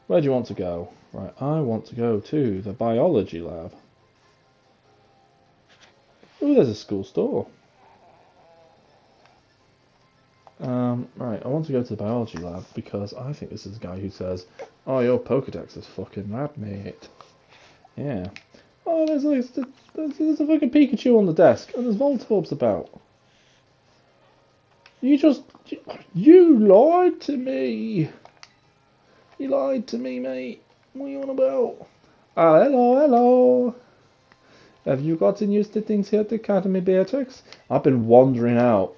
[0.07, 0.91] Where do you want to go?
[1.13, 3.75] Right, I want to go to the biology lab.
[6.41, 7.47] Oh, there's a school store.
[10.61, 13.79] Um, right, I want to go to the biology lab because I think this is
[13.79, 14.47] the guy who says,
[14.87, 17.09] "Oh, your Pokedex is fucking mad, mate."
[17.97, 18.29] Yeah.
[18.85, 19.45] Oh, there's like
[19.95, 22.89] there's, there's a fucking Pikachu on the desk, and there's Voltorbs about.
[25.01, 25.43] You just
[26.13, 28.11] you lied to me.
[29.39, 30.63] You lied to me, mate.
[30.93, 31.87] What are you on about?
[32.37, 33.75] Ah, hello, hello.
[34.89, 37.43] Have you gotten used to things here at the Academy, Beatrix?
[37.69, 38.97] I've been wandering out.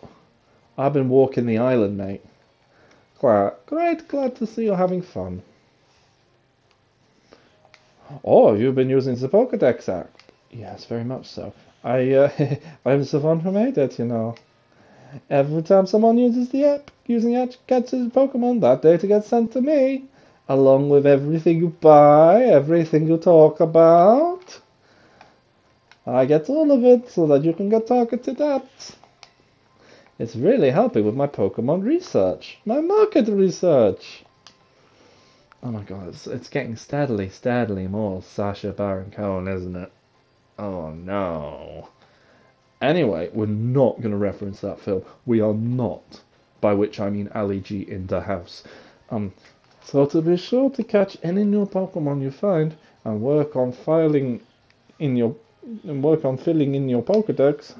[0.79, 2.25] I've been walking the island, mate.
[3.19, 5.43] Glad, great, glad to see you're having fun.
[8.25, 10.11] Oh, you've been using the Pokedex app.
[10.53, 11.53] Yes, very much so.
[11.83, 12.31] I, uh,
[12.85, 14.37] I'm the one who made it, you know.
[15.29, 19.61] Every time someone uses the app, using it catches Pokemon, that data gets sent to
[19.61, 20.05] me,
[20.49, 24.40] along with everything you buy, everything you talk about.
[26.15, 28.97] I get all of it so that you can get targeted at.
[30.19, 34.25] It's really helping with my Pokemon research, my market research.
[35.63, 39.93] Oh my god, it's, it's getting steadily, steadily more Sacha Baron Cohen, isn't it?
[40.59, 41.89] Oh no.
[42.83, 45.05] Anyway, we're not going to reference that film.
[45.27, 46.21] We are not.
[46.61, 48.65] By which I mean Ali G in the house.
[49.11, 49.33] Um,
[49.83, 54.41] so to be sure to catch any new Pokemon you find and work on filing
[54.99, 57.75] in your and work on filling in your Pokedex.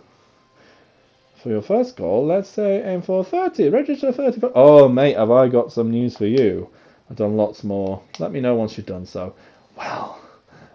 [1.43, 3.71] For your first goal, let's say aim for 30.
[3.71, 4.49] Register 30.
[4.55, 6.69] Oh, mate, have I got some news for you.
[7.09, 8.03] I've done lots more.
[8.19, 9.35] Let me know once you've done so.
[9.77, 10.21] Well,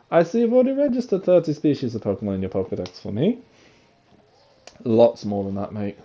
[0.10, 3.40] I see you've already registered 30 species of Pokemon in your Pokedex for me.
[4.84, 5.98] Lots more than that, mate.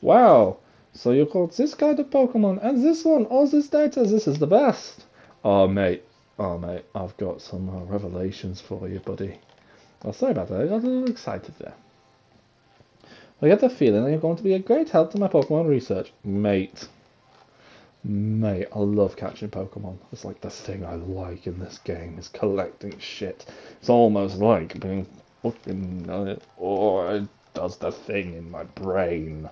[0.00, 0.58] Wow.
[0.94, 4.38] So you caught this kind of Pokemon and this one, all this data, this is
[4.38, 5.04] the best.
[5.42, 6.04] Oh, mate.
[6.38, 9.38] Oh, mate, I've got some uh, revelations for you, buddy.
[10.04, 10.62] Oh, sorry about that.
[10.62, 11.74] I got a little excited there.
[13.40, 15.68] I get the feeling that you're going to be a great help to my Pokemon
[15.68, 16.12] research.
[16.24, 16.88] Mate.
[18.04, 19.98] Mate, I love catching Pokemon.
[20.12, 23.46] It's like the thing I like in this game is collecting shit.
[23.80, 25.06] It's almost like being
[25.42, 26.10] fucking...
[26.10, 29.48] Uh, or it does the thing in my brain.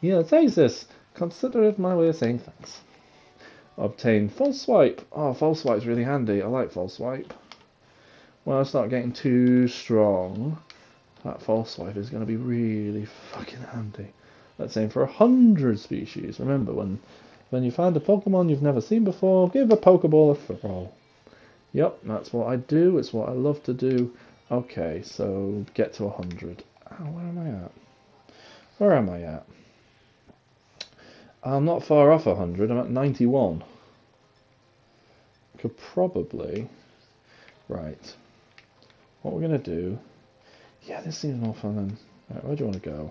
[0.00, 0.86] Yeah, it says this.
[1.14, 2.80] Consider it my way of saying thanks.
[3.78, 5.00] Obtain false swipe.
[5.12, 6.42] Oh, false swipe's really handy.
[6.42, 7.32] I like false swipe.
[8.44, 10.58] When I start getting too strong,
[11.24, 14.12] that false swipe is going to be really fucking handy.
[14.58, 16.38] Let's aim for a hundred species.
[16.38, 17.00] Remember, when
[17.50, 20.92] when you find a Pokemon you've never seen before, give a Pokeball a throw.
[21.72, 22.98] Yep, that's what I do.
[22.98, 24.12] It's what I love to do.
[24.50, 26.62] Okay, so get to a hundred.
[26.90, 27.72] Oh, where am I at?
[28.78, 29.46] Where am I at?
[31.42, 32.70] I'm not far off a hundred.
[32.70, 33.64] I'm at ninety-one.
[35.58, 36.68] Could probably.
[37.68, 38.14] Right.
[39.24, 39.98] What we're gonna do
[40.86, 41.96] yeah, this seems more fun.
[42.30, 43.10] Right, where do you want to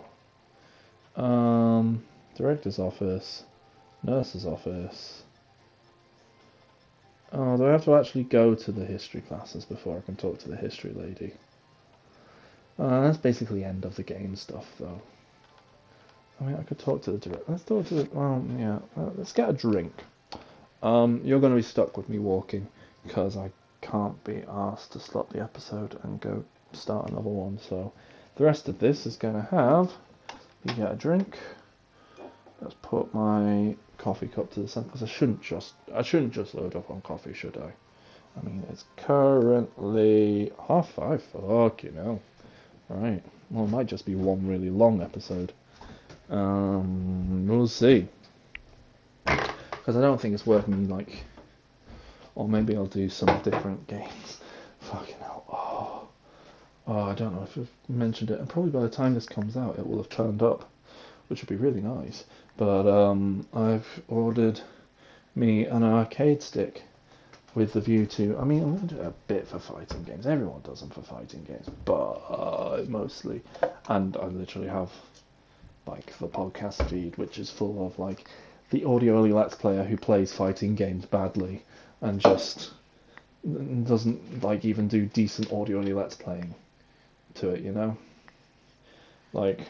[1.16, 1.22] go?
[1.22, 2.04] Um,
[2.36, 3.44] director's office,
[4.04, 5.24] nurse's office.
[7.32, 10.40] Oh, do I have to actually go to the history classes before I can talk
[10.40, 11.34] to the history lady?
[12.78, 15.02] Uh, that's basically end of the game stuff, though.
[16.40, 17.46] I mean, I could talk to the director.
[17.48, 18.10] Let's talk to the...
[18.12, 18.80] Well, yeah.
[18.98, 19.94] Uh, let's get a drink.
[20.82, 22.68] Um, you're going to be stuck with me walking
[23.04, 23.52] because I
[23.92, 27.60] can't be asked to stop the episode and go start another one.
[27.60, 27.92] So
[28.36, 29.92] the rest of this is going to have,
[30.64, 31.38] you get a drink.
[32.62, 36.56] Let's put my coffee cup to the side because I shouldn't just I shouldn't just
[36.56, 37.72] load up on coffee, should I?
[38.40, 41.22] I mean, it's currently half five.
[41.24, 42.22] Fuck you know.
[42.90, 43.22] Right.
[43.50, 45.54] Well, it might just be one really long episode.
[46.30, 48.08] Um, we'll see.
[49.26, 51.24] Because I don't think it's worth me like,
[52.36, 54.40] or maybe I'll do some different games.
[54.92, 55.46] Fucking hell.
[55.52, 56.08] Oh.
[56.86, 59.56] Oh, I don't know if I've mentioned it, and probably by the time this comes
[59.56, 60.70] out, it will have turned up,
[61.28, 62.26] which would be really nice.
[62.58, 64.60] But um, I've ordered
[65.36, 66.84] me an arcade stick,
[67.56, 68.38] with the view to.
[68.38, 70.26] I mean, I'm going to do a bit for fighting games.
[70.26, 73.42] Everyone does them for fighting games, but mostly.
[73.88, 74.92] And I literally have
[75.86, 78.28] like the podcast feed, which is full of like
[78.72, 81.64] the audio only let's player who plays fighting games badly
[82.04, 82.72] and just
[83.86, 86.54] doesn't like even do decent audio only let's playing
[87.36, 87.98] to it, you know?
[89.32, 89.62] Like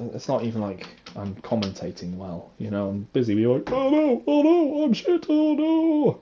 [0.00, 4.22] it's not even like I'm commentating well, you know, I'm busy being like, oh no,
[4.26, 6.20] oh no, I'm shit, oh no.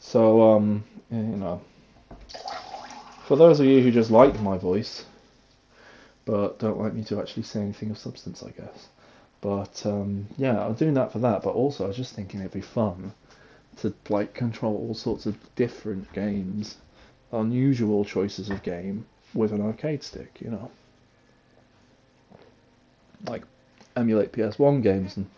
[0.00, 1.60] So, um, you know,
[3.26, 5.04] for those of you who just like my voice,
[6.24, 8.88] but don't like me to actually say anything of substance, I guess.
[9.40, 12.40] But um, yeah, I was doing that for that, but also I was just thinking
[12.40, 13.12] it'd be fun
[13.78, 16.76] to like control all sorts of different games,
[17.32, 20.70] unusual choices of game with an arcade stick, you know.
[23.26, 23.44] Like
[23.96, 25.28] emulate PS1 games and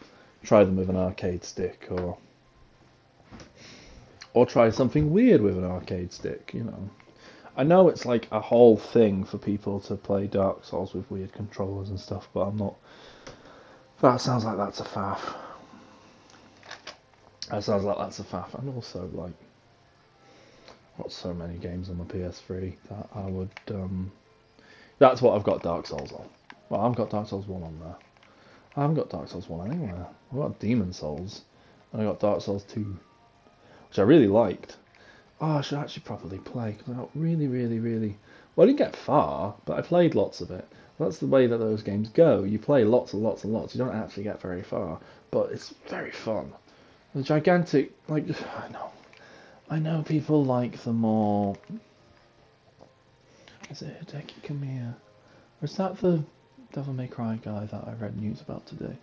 [0.43, 2.17] try them with an arcade stick or
[4.33, 6.91] or try something weird with an arcade stick, you know.
[7.57, 11.33] I know it's like a whole thing for people to play Dark Souls with weird
[11.33, 12.77] controllers and stuff, but I'm not.
[14.01, 15.21] That sounds like that's a faff.
[17.51, 19.33] That sounds like that's a faff, and also like,
[20.97, 23.51] got so many games on the PS3 that I would.
[23.69, 24.11] Um,
[24.99, 26.27] that's what I've got Dark Souls on.
[26.71, 27.97] Well, I've got Dark Souls one on there.
[28.77, 30.07] I haven't got Dark Souls one anywhere.
[30.33, 31.43] I've got Demon Souls,
[31.93, 32.97] and I got Dark Souls two,
[33.89, 34.79] which I really liked.
[35.43, 38.17] Oh, I should actually probably play because I really, really, really.
[38.57, 40.67] Well, I didn't get far, but I played lots of it.
[41.01, 42.45] That's the way that those games go.
[42.45, 43.75] You play lots and lots and lots.
[43.75, 46.53] You don't actually get very far, but it's very fun.
[47.15, 48.25] The gigantic, like,
[48.59, 48.91] I know,
[49.71, 51.57] I know people like the more.
[53.71, 54.95] Is it Hideki Kamiya?
[55.63, 56.23] Or is that the
[56.75, 58.99] Devil May Cry guy that I read news about today?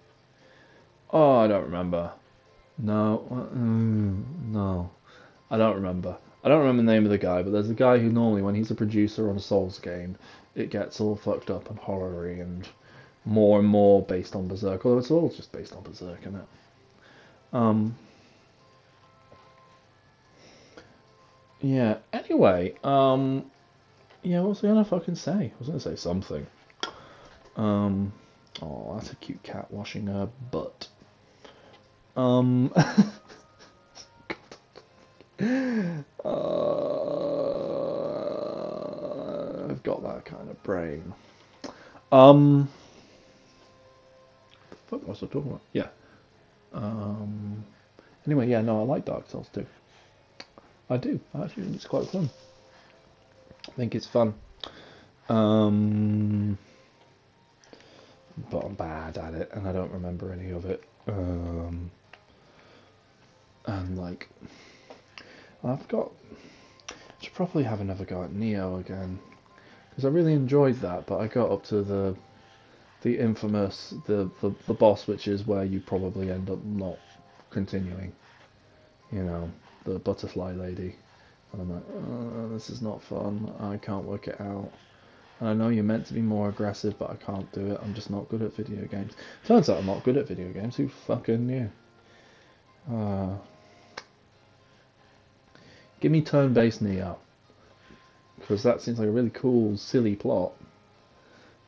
[1.09, 2.11] Oh, I don't remember.
[2.77, 4.91] No, mm, no,
[5.49, 6.15] I don't remember.
[6.43, 8.53] I don't remember the name of the guy, but there's a guy who normally, when
[8.53, 10.15] he's a producer on a Souls game,
[10.57, 12.67] it gets all fucked up and horror and
[13.25, 16.47] more and more based on Berserk, although it's all just based on Berserk, isn't it?
[17.53, 17.95] Um,
[21.61, 23.49] yeah, anyway, um,
[24.23, 25.31] yeah, what was I gonna fucking say?
[25.31, 26.45] I was gonna say something.
[27.55, 28.11] Um,
[28.61, 30.87] oh, that's a cute cat washing her butt.
[32.15, 32.73] Um,
[35.39, 37.06] Uh,
[39.87, 41.13] got that kind of brain.
[42.11, 42.67] Um,
[44.87, 45.61] fuck was I talking about?
[45.71, 45.87] Yeah.
[46.73, 47.63] Um.
[48.25, 49.65] Anyway, yeah, no, I like Dark Souls too.
[50.89, 51.21] I do.
[51.33, 52.29] I actually, think it's quite fun.
[53.69, 54.33] I think it's fun.
[55.29, 56.57] Um,
[58.51, 60.83] but I'm bad at it, and I don't remember any of it.
[61.07, 61.91] Um,
[63.65, 64.27] and like,
[65.63, 66.11] I've got.
[66.89, 69.19] I should probably have another go at Nioh again
[69.97, 72.15] because I really enjoyed that, but I got up to the
[73.01, 76.99] the infamous the, the the boss, which is where you probably end up not
[77.49, 78.13] continuing.
[79.11, 79.51] You know,
[79.85, 80.95] the butterfly lady,
[81.51, 83.51] and I'm like, oh, this is not fun.
[83.59, 84.71] I can't work it out.
[85.39, 87.79] And I know you're meant to be more aggressive, but I can't do it.
[87.83, 89.13] I'm just not good at video games.
[89.45, 90.75] Turns out I'm not good at video games.
[90.75, 91.69] Who fucking knew?
[92.91, 93.37] Uh,
[95.99, 97.17] Give me turn-based Nioh,
[98.39, 100.53] because that seems like a really cool, silly plot.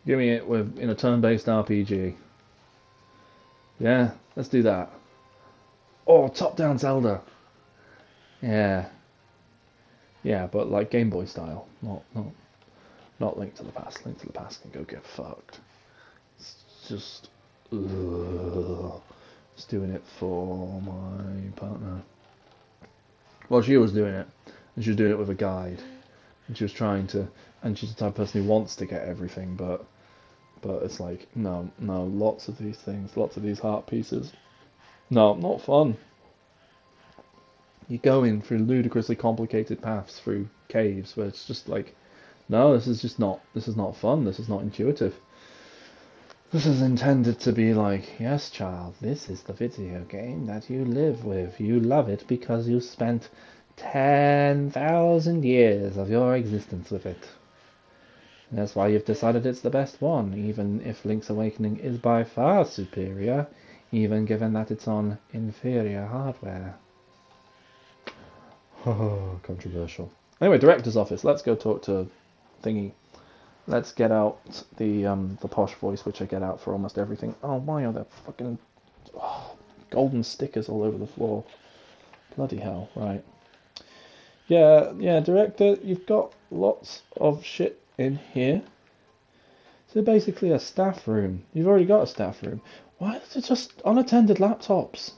[0.06, 2.16] Give me it with in a turn-based RPG.
[3.80, 4.91] Yeah, let's do that.
[6.08, 7.22] Oh, top-down Zelda.
[8.41, 8.90] Yeah.
[10.24, 12.26] Yeah, but like Game Boy style, not not
[13.20, 14.06] not Link to the Past.
[14.06, 15.60] Link to the Past can go get fucked.
[16.38, 16.56] It's
[16.88, 17.30] just,
[17.72, 19.02] ugh,
[19.70, 22.02] doing it for my partner.
[23.50, 24.28] Well, she was doing it,
[24.76, 25.82] and she was doing it with a guide,
[26.50, 27.28] and she was trying to,
[27.62, 29.86] and she's the type of person who wants to get everything, but,
[30.62, 34.34] but it's like, no, no, lots of these things, lots of these heart pieces,
[35.12, 35.96] no, not fun.
[37.88, 41.96] You go in through ludicrously complicated paths through caves where it's just like,
[42.50, 45.16] no, this is just not, this is not fun, this is not intuitive.
[46.52, 50.84] This is intended to be like, yes, child, this is the video game that you
[50.84, 51.62] live with.
[51.62, 53.30] You love it because you spent
[53.80, 57.28] 10,000 years of your existence with it.
[58.52, 62.66] That's why you've decided it's the best one, even if Link's Awakening is by far
[62.66, 63.48] superior,
[63.92, 66.76] even given that it's on inferior hardware.
[68.86, 70.12] Oh, Controversial.
[70.42, 71.24] Anyway, director's office.
[71.24, 72.08] Let's go talk to
[72.64, 72.92] Thingy.
[73.68, 77.36] Let's get out the um, the posh voice, which I get out for almost everything.
[77.44, 78.58] Oh, why are there fucking
[79.16, 79.56] oh,
[79.92, 81.44] golden stickers all over the floor?
[82.36, 83.24] bloody hell, right.
[84.50, 88.64] Yeah, yeah, director, you've got lots of shit in here.
[89.94, 91.44] So basically a staff room.
[91.54, 92.62] You've already got a staff room.
[92.98, 95.12] Why is it just unattended laptops?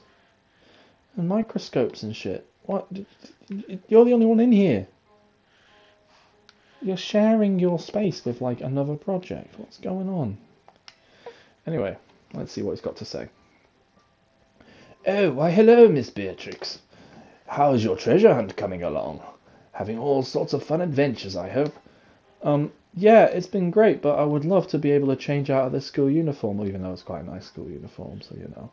[1.16, 2.46] And microscopes and shit.
[2.64, 2.86] What?
[3.88, 4.86] You're the only one in here.
[6.82, 9.58] You're sharing your space with like another project.
[9.58, 10.36] What's going on?
[11.66, 11.96] Anyway,
[12.34, 13.28] let's see what he's got to say.
[15.06, 16.80] Oh, why hello, Miss Beatrix.
[17.52, 19.20] How's your treasure hunt coming along?
[19.72, 21.74] Having all sorts of fun adventures, I hope.
[22.42, 25.66] Um, yeah, it's been great, but I would love to be able to change out
[25.66, 28.70] of this school uniform, even though it's quite a nice school uniform, so you know.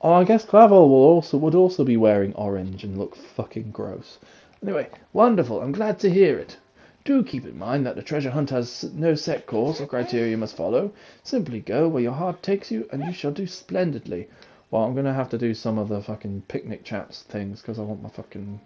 [0.00, 4.20] Oh, I guess Clavel will also would also be wearing orange and look fucking gross.
[4.62, 5.60] Anyway, wonderful.
[5.60, 6.56] I'm glad to hear it.
[7.04, 10.36] Do keep in mind that the treasure hunt has no set course or criteria you
[10.36, 10.92] must follow.
[11.24, 14.28] Simply go where your heart takes you, and you shall do splendidly.
[14.70, 17.82] Well, I'm gonna have to do some of the fucking picnic chats things because I
[17.82, 18.60] want my fucking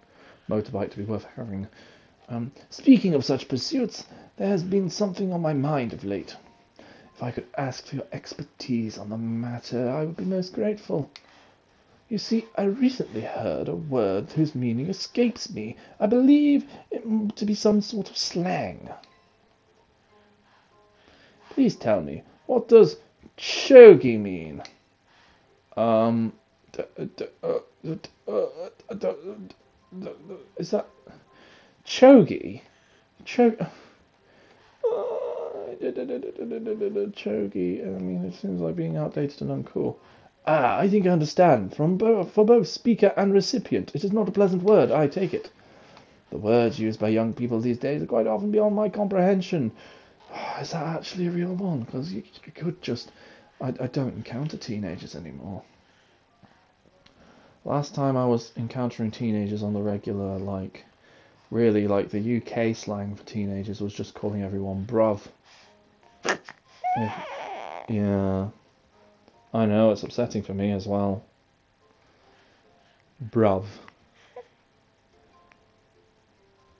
[0.47, 1.67] motorbike to be worth having.
[2.29, 4.05] Um, speaking of such pursuits,
[4.37, 6.35] there has been something on my mind of late.
[7.15, 11.09] If I could ask for your expertise on the matter, I would be most grateful.
[12.07, 15.75] You see, I recently heard a word whose meaning escapes me.
[15.99, 18.89] I believe it to be some sort of slang.
[21.49, 22.97] Please tell me, what does
[23.37, 24.61] chogi mean?
[25.77, 26.33] Um,
[30.57, 30.87] is that
[31.85, 32.61] chogi?
[33.25, 33.69] Chog.
[37.13, 37.81] Chogi.
[37.81, 39.95] I mean, it seems like being outdated and uncool.
[40.47, 41.75] Ah, I think I understand.
[41.75, 45.33] From bo- for both speaker and recipient, it is not a pleasant word, I take
[45.33, 45.49] it.
[46.29, 49.71] The words used by young people these days are quite often beyond my comprehension.
[50.59, 51.81] Is that actually a real one?
[51.81, 53.11] Because you, you, could just...
[53.61, 55.63] I, I don't encounter teenagers anymore.
[57.63, 60.85] Last time I was encountering teenagers on the regular, like,
[61.49, 65.21] really, like, the UK slang for teenagers was just calling everyone bruv.
[66.23, 67.11] If,
[67.89, 68.49] yeah.
[69.53, 71.23] I know, it's upsetting for me as well.
[73.23, 73.65] Bruv.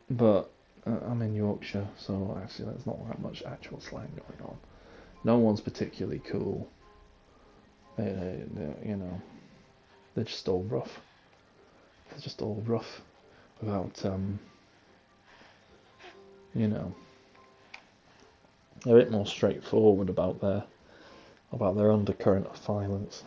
[0.10, 0.52] But
[0.85, 4.57] uh, I'm in Yorkshire, so actually there's not that much actual slang going on.
[5.26, 6.69] No one's particularly cool.
[7.97, 9.22] They, they, you know,
[10.14, 10.99] they're just all rough.
[12.10, 13.02] They're just all rough
[13.60, 14.39] about, um,
[16.53, 16.93] you know,
[18.84, 20.64] they're a bit more straightforward about their
[21.52, 23.23] about their undercurrent of violence.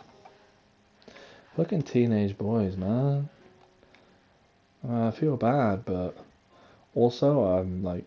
[1.56, 3.28] Looking teenage boys, man.
[4.88, 6.16] I feel bad, but
[6.94, 8.06] also I'm like,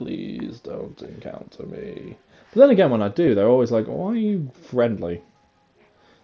[0.00, 2.16] please don't encounter me.
[2.52, 5.20] But then again, when I do, they're always like, why are you friendly?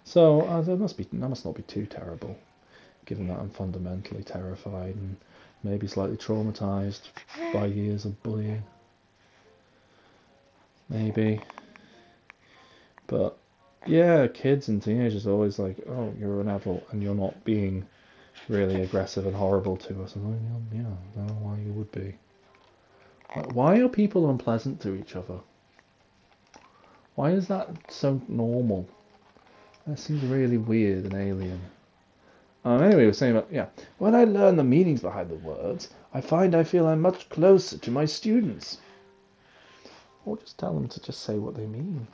[0.04, 2.38] So uh, that must be that must not be too terrible,
[3.04, 5.16] given that I'm fundamentally terrified and
[5.62, 7.02] maybe slightly traumatized
[7.52, 8.62] by years of bullying
[10.88, 11.40] maybe.
[13.06, 13.36] But
[13.86, 17.86] yeah, kids and teenagers are always like, oh, you're an adult and you're not being
[18.48, 20.16] really aggressive and horrible to us.
[20.16, 22.14] And like, yeah, I don't know why you would be.
[23.52, 25.40] Why are people unpleasant to each other?
[27.14, 28.88] Why is that so normal?
[29.86, 31.60] That seems really weird and alien.
[32.64, 33.66] Um, anyway, we were saying about, yeah,
[33.98, 37.78] when I learn the meanings behind the words, I find I feel I'm much closer
[37.78, 38.78] to my students.
[40.24, 42.08] Or just tell them to just say what they mean.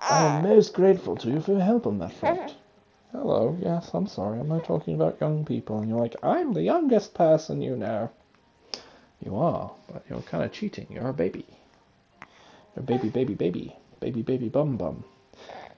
[0.00, 2.56] I am most grateful to you for your help on that front.
[3.12, 5.78] Hello, yes, I'm sorry, I'm not talking about young people.
[5.78, 8.10] And you're like, I'm the youngest person you know.
[9.24, 10.86] You are, but you're kind of cheating.
[10.90, 11.44] You're a baby.
[12.74, 13.76] You're a baby, baby, baby.
[14.00, 15.04] Baby, baby, bum, bum.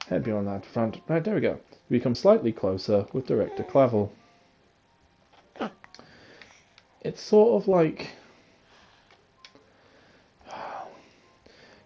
[0.09, 1.01] Head beyond that front.
[1.09, 1.59] Right, there we go.
[1.89, 4.13] You become slightly closer with Director Clavel.
[7.03, 8.11] It's sort of like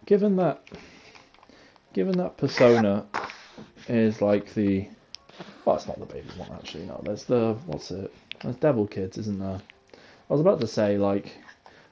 [0.06, 0.60] given that
[1.92, 3.06] given that persona
[3.88, 4.88] is like the
[5.64, 8.12] well it's not the baby one actually no there's the what's it
[8.42, 9.60] there's devil kids isn't there
[9.92, 11.32] i was about to say like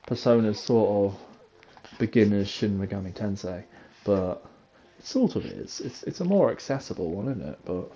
[0.07, 3.65] persona's sort of beginners shin megami tensei
[4.05, 4.45] but
[4.99, 5.81] it sort of is.
[5.81, 7.59] It's it's a more accessible one isn't it?
[7.65, 7.91] But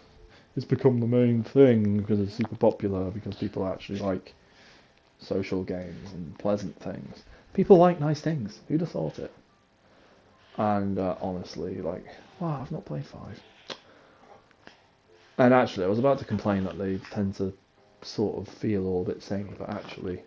[0.57, 4.35] it's become the main thing because it's super popular because people actually like
[5.19, 7.23] social games and pleasant things.
[7.53, 8.61] People like nice things.
[8.69, 9.33] Who'd have thought it?
[10.57, 12.05] And uh, honestly, like,
[12.41, 13.39] wow, I've not played five.
[15.39, 17.53] And actually, I was about to complain that they tend to
[18.03, 20.23] sort of feel all a bit samey, but actually,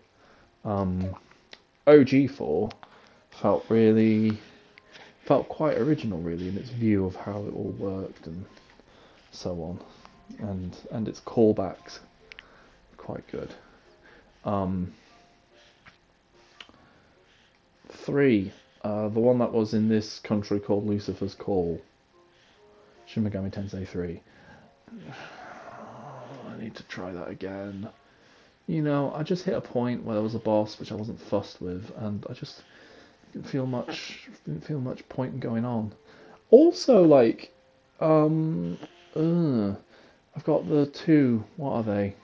[0.64, 1.16] um,
[1.86, 2.72] OG4
[3.30, 4.38] felt really
[5.26, 8.44] felt quite original, really, in its view of how it all worked and
[9.30, 9.80] so on.
[10.38, 11.98] and and its callbacks
[12.96, 13.52] quite good.
[14.44, 14.92] Um,
[17.88, 18.52] three,
[18.82, 21.80] uh, the one that was in this country called Lucifer's Call.
[23.06, 24.20] Shin Megami Tensei 3.
[26.48, 27.88] I need to try that again.
[28.66, 31.20] You know, I just hit a point where there was a boss which I wasn't
[31.20, 32.62] fussed with, and I just
[33.32, 35.92] didn't feel much didn't feel much point in going on.
[36.50, 37.52] Also, like,
[38.00, 38.78] um,
[39.16, 41.44] I've got the two.
[41.56, 42.16] What are they?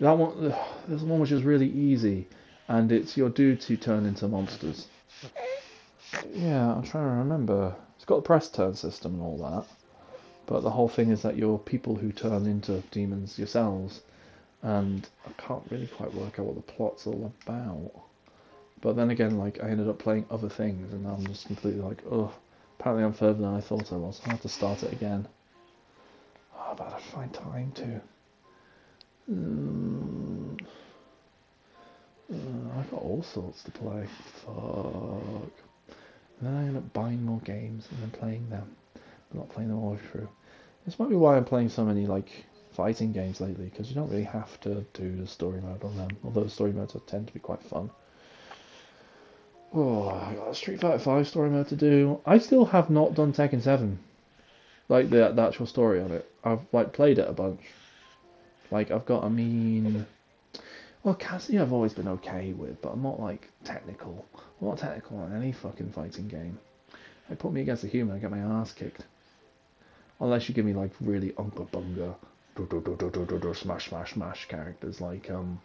[0.00, 0.54] That one.
[0.88, 2.28] There's one which is really easy,
[2.68, 4.88] and it's your dudes who turn into monsters.
[6.32, 7.74] Yeah, I'm trying to remember.
[7.96, 9.66] It's got the press turn system and all that,
[10.46, 14.02] but the whole thing is that you're people who turn into demons yourselves,
[14.62, 17.90] and I can't really quite work out what the plot's all about.
[18.80, 22.02] But then again, like I ended up playing other things, and I'm just completely like,
[22.10, 22.32] oh,
[22.78, 24.20] apparently I'm further than I thought I was.
[24.26, 25.26] I have to start it again.
[26.54, 28.00] Oh, but I find time to.
[29.30, 30.60] Mm.
[32.32, 34.06] Uh, I've got all sorts to play.
[34.44, 35.52] Fuck.
[36.38, 39.68] And then I end up buying more games and then playing them, but not playing
[39.68, 40.28] them all through.
[40.84, 42.28] This might be why I'm playing so many like
[42.76, 46.10] fighting games lately, because you don't really have to do the story mode on them.
[46.22, 47.90] Although the story modes tend to be quite fun.
[49.74, 52.20] Oh, I got a Street Fighter 5 story mode to do.
[52.24, 53.98] I still have not done Tekken 7.
[54.88, 56.30] Like the, the actual story on it.
[56.44, 57.60] I've like played it a bunch.
[58.70, 60.06] Like I've got I mean
[61.02, 64.24] well Cassie I've always been okay with, but I'm not like technical.
[64.60, 66.58] I'm not technical on any fucking fighting game.
[67.28, 69.04] They put me against a human, I get my ass kicked.
[70.20, 72.14] Unless you give me like really unga bunga
[73.54, 75.60] smash smash smash characters like um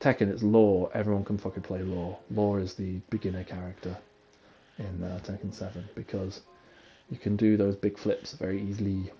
[0.00, 0.90] Tekken, it's Law.
[0.92, 2.18] Everyone can fucking play Law.
[2.30, 3.96] Law is the beginner character
[4.78, 6.42] in uh, Tekken 7 because
[7.10, 9.10] you can do those big flips very easily.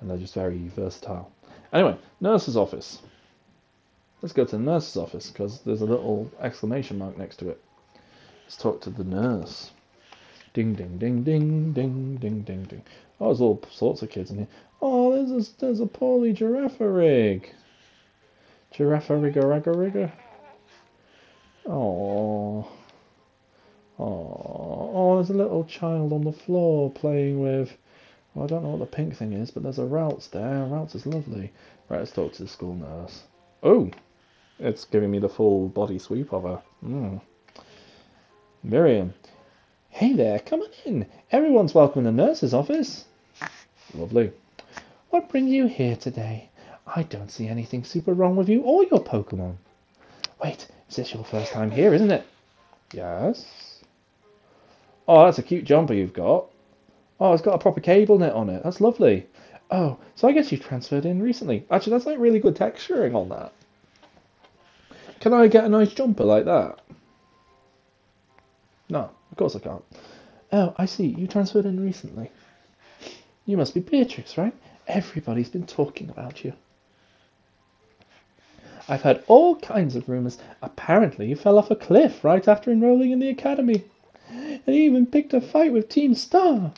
[0.00, 1.32] And they're just very versatile.
[1.72, 3.00] Anyway, nurse's office.
[4.22, 7.60] Let's go to the nurse's office because there's a little exclamation mark next to it.
[8.44, 9.70] Let's talk to the nurse.
[10.54, 12.82] Ding, ding, ding, ding, ding, ding, ding, ding.
[13.20, 14.48] Oh, there's all sorts of kids in here.
[14.80, 17.46] Oh, there's a, there's a poorly Girafarig.
[18.70, 20.12] Giraffe rigger rigger rigger.
[21.66, 22.68] Oh.
[23.98, 27.76] Oh, oh, there's a little child on the floor playing with.
[28.34, 30.66] Well, I don't know what the pink thing is, but there's a Ralts there.
[30.66, 31.52] Ralts is lovely.
[31.88, 33.22] Right, let's talk to the school nurse.
[33.62, 33.90] Oh,
[34.58, 36.62] it's giving me the full body sweep of her.
[36.84, 37.20] Mm.
[38.62, 39.14] Miriam.
[39.94, 41.06] Hey there, come on in.
[41.30, 43.04] Everyone's welcome in the nurse's office.
[43.94, 44.32] Lovely.
[45.10, 46.50] What brings you here today?
[46.84, 49.54] I don't see anything super wrong with you or your Pokemon.
[50.42, 52.26] Wait, is this your first time here, isn't it?
[52.92, 53.84] Yes.
[55.06, 56.46] Oh, that's a cute jumper you've got.
[57.20, 58.64] Oh, it's got a proper cable knit on it.
[58.64, 59.28] That's lovely.
[59.70, 61.66] Oh, so I guess you transferred in recently.
[61.70, 63.52] Actually, that's like really good texturing on that.
[65.20, 66.80] Can I get a nice jumper like that?
[68.88, 69.82] No, of course I can't.
[70.52, 71.06] Oh, I see.
[71.06, 72.30] You transferred in recently.
[73.46, 74.54] You must be Beatrix, right?
[74.86, 76.52] Everybody's been talking about you.
[78.88, 80.38] I've heard all kinds of rumours.
[80.62, 83.82] Apparently, you fell off a cliff right after enrolling in the academy.
[84.30, 86.72] And you even picked a fight with Team Star.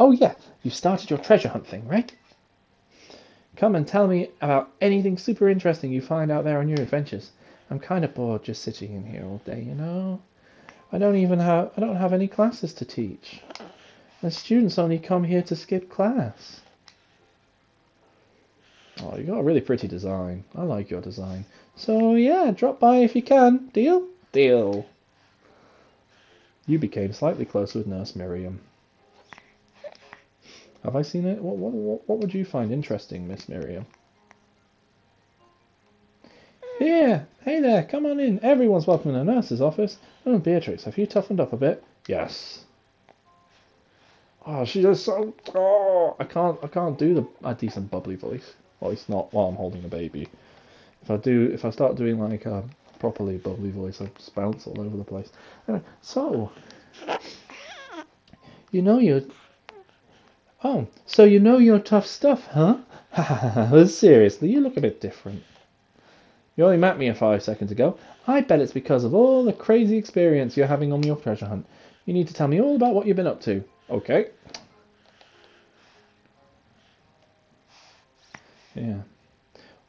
[0.00, 2.12] Oh, yeah, you started your treasure hunt thing, right?
[3.54, 7.30] Come and tell me about anything super interesting you find out there on your adventures.
[7.70, 10.20] I'm kind of bored just sitting in here all day, you know.
[10.90, 13.40] I don't even have I don't have any classes to teach.
[14.22, 16.60] The students only come here to skip class.
[19.00, 20.44] Oh, you got a really pretty design.
[20.56, 21.44] I like your design.
[21.76, 23.68] So yeah, drop by if you can.
[23.68, 24.08] Deal?
[24.32, 24.86] Deal.
[26.66, 28.60] You became slightly closer with Nurse Miriam.
[30.84, 31.40] Have I seen it?
[31.42, 33.86] What, what, what would you find interesting, Miss Miriam?
[36.78, 38.38] Here, hey there, come on in.
[38.44, 39.98] Everyone's welcome in the nurse's office.
[40.24, 41.82] Oh, Beatrix, have you toughened up a bit?
[42.06, 42.66] Yes.
[44.46, 45.34] Ah, oh, she's just so.
[45.56, 48.54] Oh, I can't, I can't do the a decent bubbly voice.
[48.78, 50.28] Well, it's not while I'm holding a baby.
[51.02, 52.62] If I do, if I start doing like a
[53.00, 55.32] properly bubbly voice, I just bounce all over the place.
[56.00, 56.52] So
[58.70, 59.28] you know you.
[60.62, 63.84] Oh, so you know your tough stuff, huh?
[63.86, 65.42] Seriously, you look a bit different.
[66.58, 67.96] You only met me five seconds ago.
[68.26, 71.64] I bet it's because of all the crazy experience you're having on your treasure hunt.
[72.04, 73.62] You need to tell me all about what you've been up to.
[73.88, 74.30] Okay.
[78.74, 79.02] Yeah.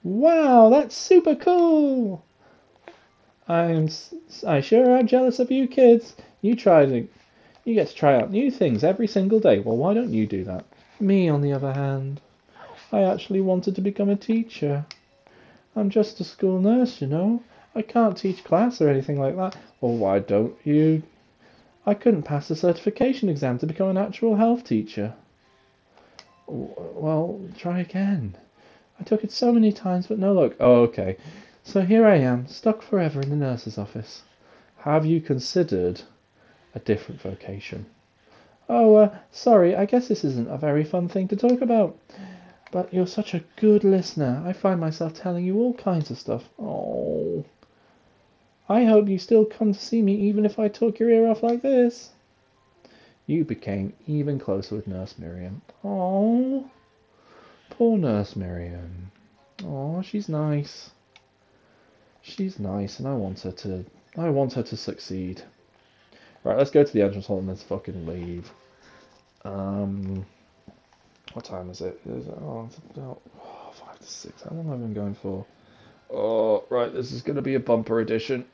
[0.04, 2.24] Wow, that's super cool.
[3.48, 3.90] I'm
[4.46, 6.16] I sure am jealous of you kids.
[6.44, 7.08] You try to
[7.66, 9.60] You get to try out new things every single day.
[9.60, 10.66] Well, why don't you do that?
[11.00, 12.22] Me, on the other hand,
[12.92, 14.86] I actually wanted to become a teacher.
[15.80, 17.42] I'm just a school nurse, you know.
[17.74, 19.56] I can't teach class or anything like that.
[19.80, 21.04] Well, why don't you?
[21.86, 25.14] I couldn't pass the certification exam to become an actual health teacher.
[26.48, 28.36] Well, try again.
[29.00, 30.56] I took it so many times, but no luck.
[30.60, 31.16] Oh, okay.
[31.64, 34.24] So here I am, stuck forever in the nurse's office.
[34.80, 36.02] Have you considered
[36.76, 37.86] a different vocation?
[38.68, 41.98] Oh, uh, sorry, I guess this isn't a very fun thing to talk about.
[42.72, 44.44] But you're such a good listener.
[44.46, 46.44] I find myself telling you all kinds of stuff.
[46.60, 47.46] Oh.
[48.68, 51.42] I hope you still come to see me even if I took your ear off
[51.42, 52.12] like this.
[53.26, 55.62] You became even closer with Nurse Miriam.
[55.84, 56.70] Oh.
[57.72, 59.12] Poor Nurse Miriam.
[59.64, 60.92] Oh, she's nice.
[62.22, 63.86] She's nice, and I want her to.
[64.18, 65.42] I want her to succeed.
[66.44, 68.52] Right, let's go to the entrance hall and let's fucking leave.
[69.44, 70.26] Um,
[71.34, 72.00] what time is it?
[72.06, 74.42] Is it oh, it's about oh, five to six.
[74.44, 75.46] How long have I been going for?
[76.12, 76.92] Oh, right.
[76.92, 78.46] This is going to be a bumper edition,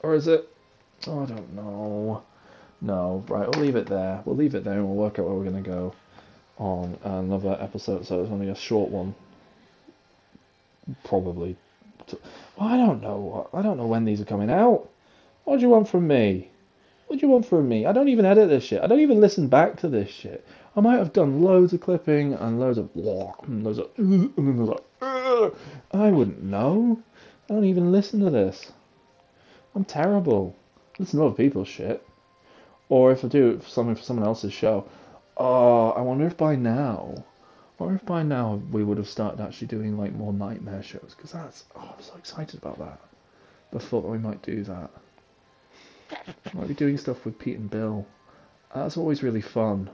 [0.00, 0.48] or is it?
[1.06, 2.22] Oh, I don't know.
[2.80, 3.48] No, right.
[3.48, 4.22] We'll leave it there.
[4.24, 5.94] We'll leave it there, and we'll work out where we're going to go
[6.58, 8.06] on another episode.
[8.06, 9.14] So it's only a short one,
[11.04, 11.56] probably.
[12.56, 13.48] Well, I don't know.
[13.52, 14.88] I don't know when these are coming out.
[15.44, 16.50] What do you want from me?
[17.06, 17.86] What do you want from me?
[17.86, 18.82] I don't even edit this shit.
[18.82, 20.44] I don't even listen back to this shit.
[20.74, 24.66] I might have done loads of clipping and loads of and loads of and then
[24.66, 27.00] like, I wouldn't know.
[27.48, 28.72] I don't even listen to this.
[29.74, 30.56] I'm terrible.
[30.98, 32.06] I listen to other people's shit.
[32.88, 34.88] Or if I do something for someone else's show,
[35.36, 37.24] oh, I wonder if by now,
[37.78, 41.14] or if by now we would have started actually doing like more nightmare shows.
[41.16, 43.00] Because that's, oh, I'm so excited about that.
[43.70, 44.90] The thought that we might do that.
[46.54, 48.06] Might be doing stuff with Pete and Bill.
[48.74, 49.90] That's always really fun.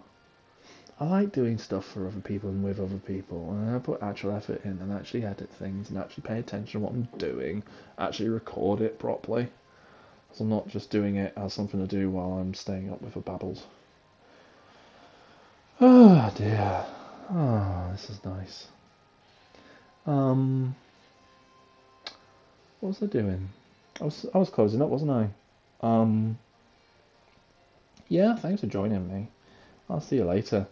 [1.00, 4.32] I like doing stuff for other people and with other people, and I put actual
[4.32, 7.64] effort in and actually edit things and actually pay attention to what I'm doing,
[7.98, 9.48] actually record it properly.
[10.32, 13.14] So I'm not just doing it as something to do while I'm staying up with
[13.14, 13.64] the babbles.
[15.80, 16.86] Oh dear.
[17.30, 18.66] Oh, this is nice.
[20.06, 20.76] Um,
[22.80, 23.48] what was I doing?
[24.00, 25.30] I was I was closing up, wasn't I?
[25.82, 26.38] Um,
[28.08, 29.28] yeah, thanks for joining me.
[29.88, 30.66] I'll see you later.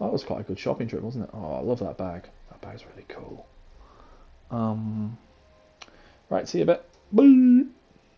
[0.00, 1.30] That was quite a good shopping trip, wasn't it?
[1.32, 2.28] Oh, I love that bag.
[2.50, 3.46] That bag's really cool.
[4.50, 5.16] Um,
[6.28, 6.88] right, see you a bit.
[7.12, 7.64] Bye.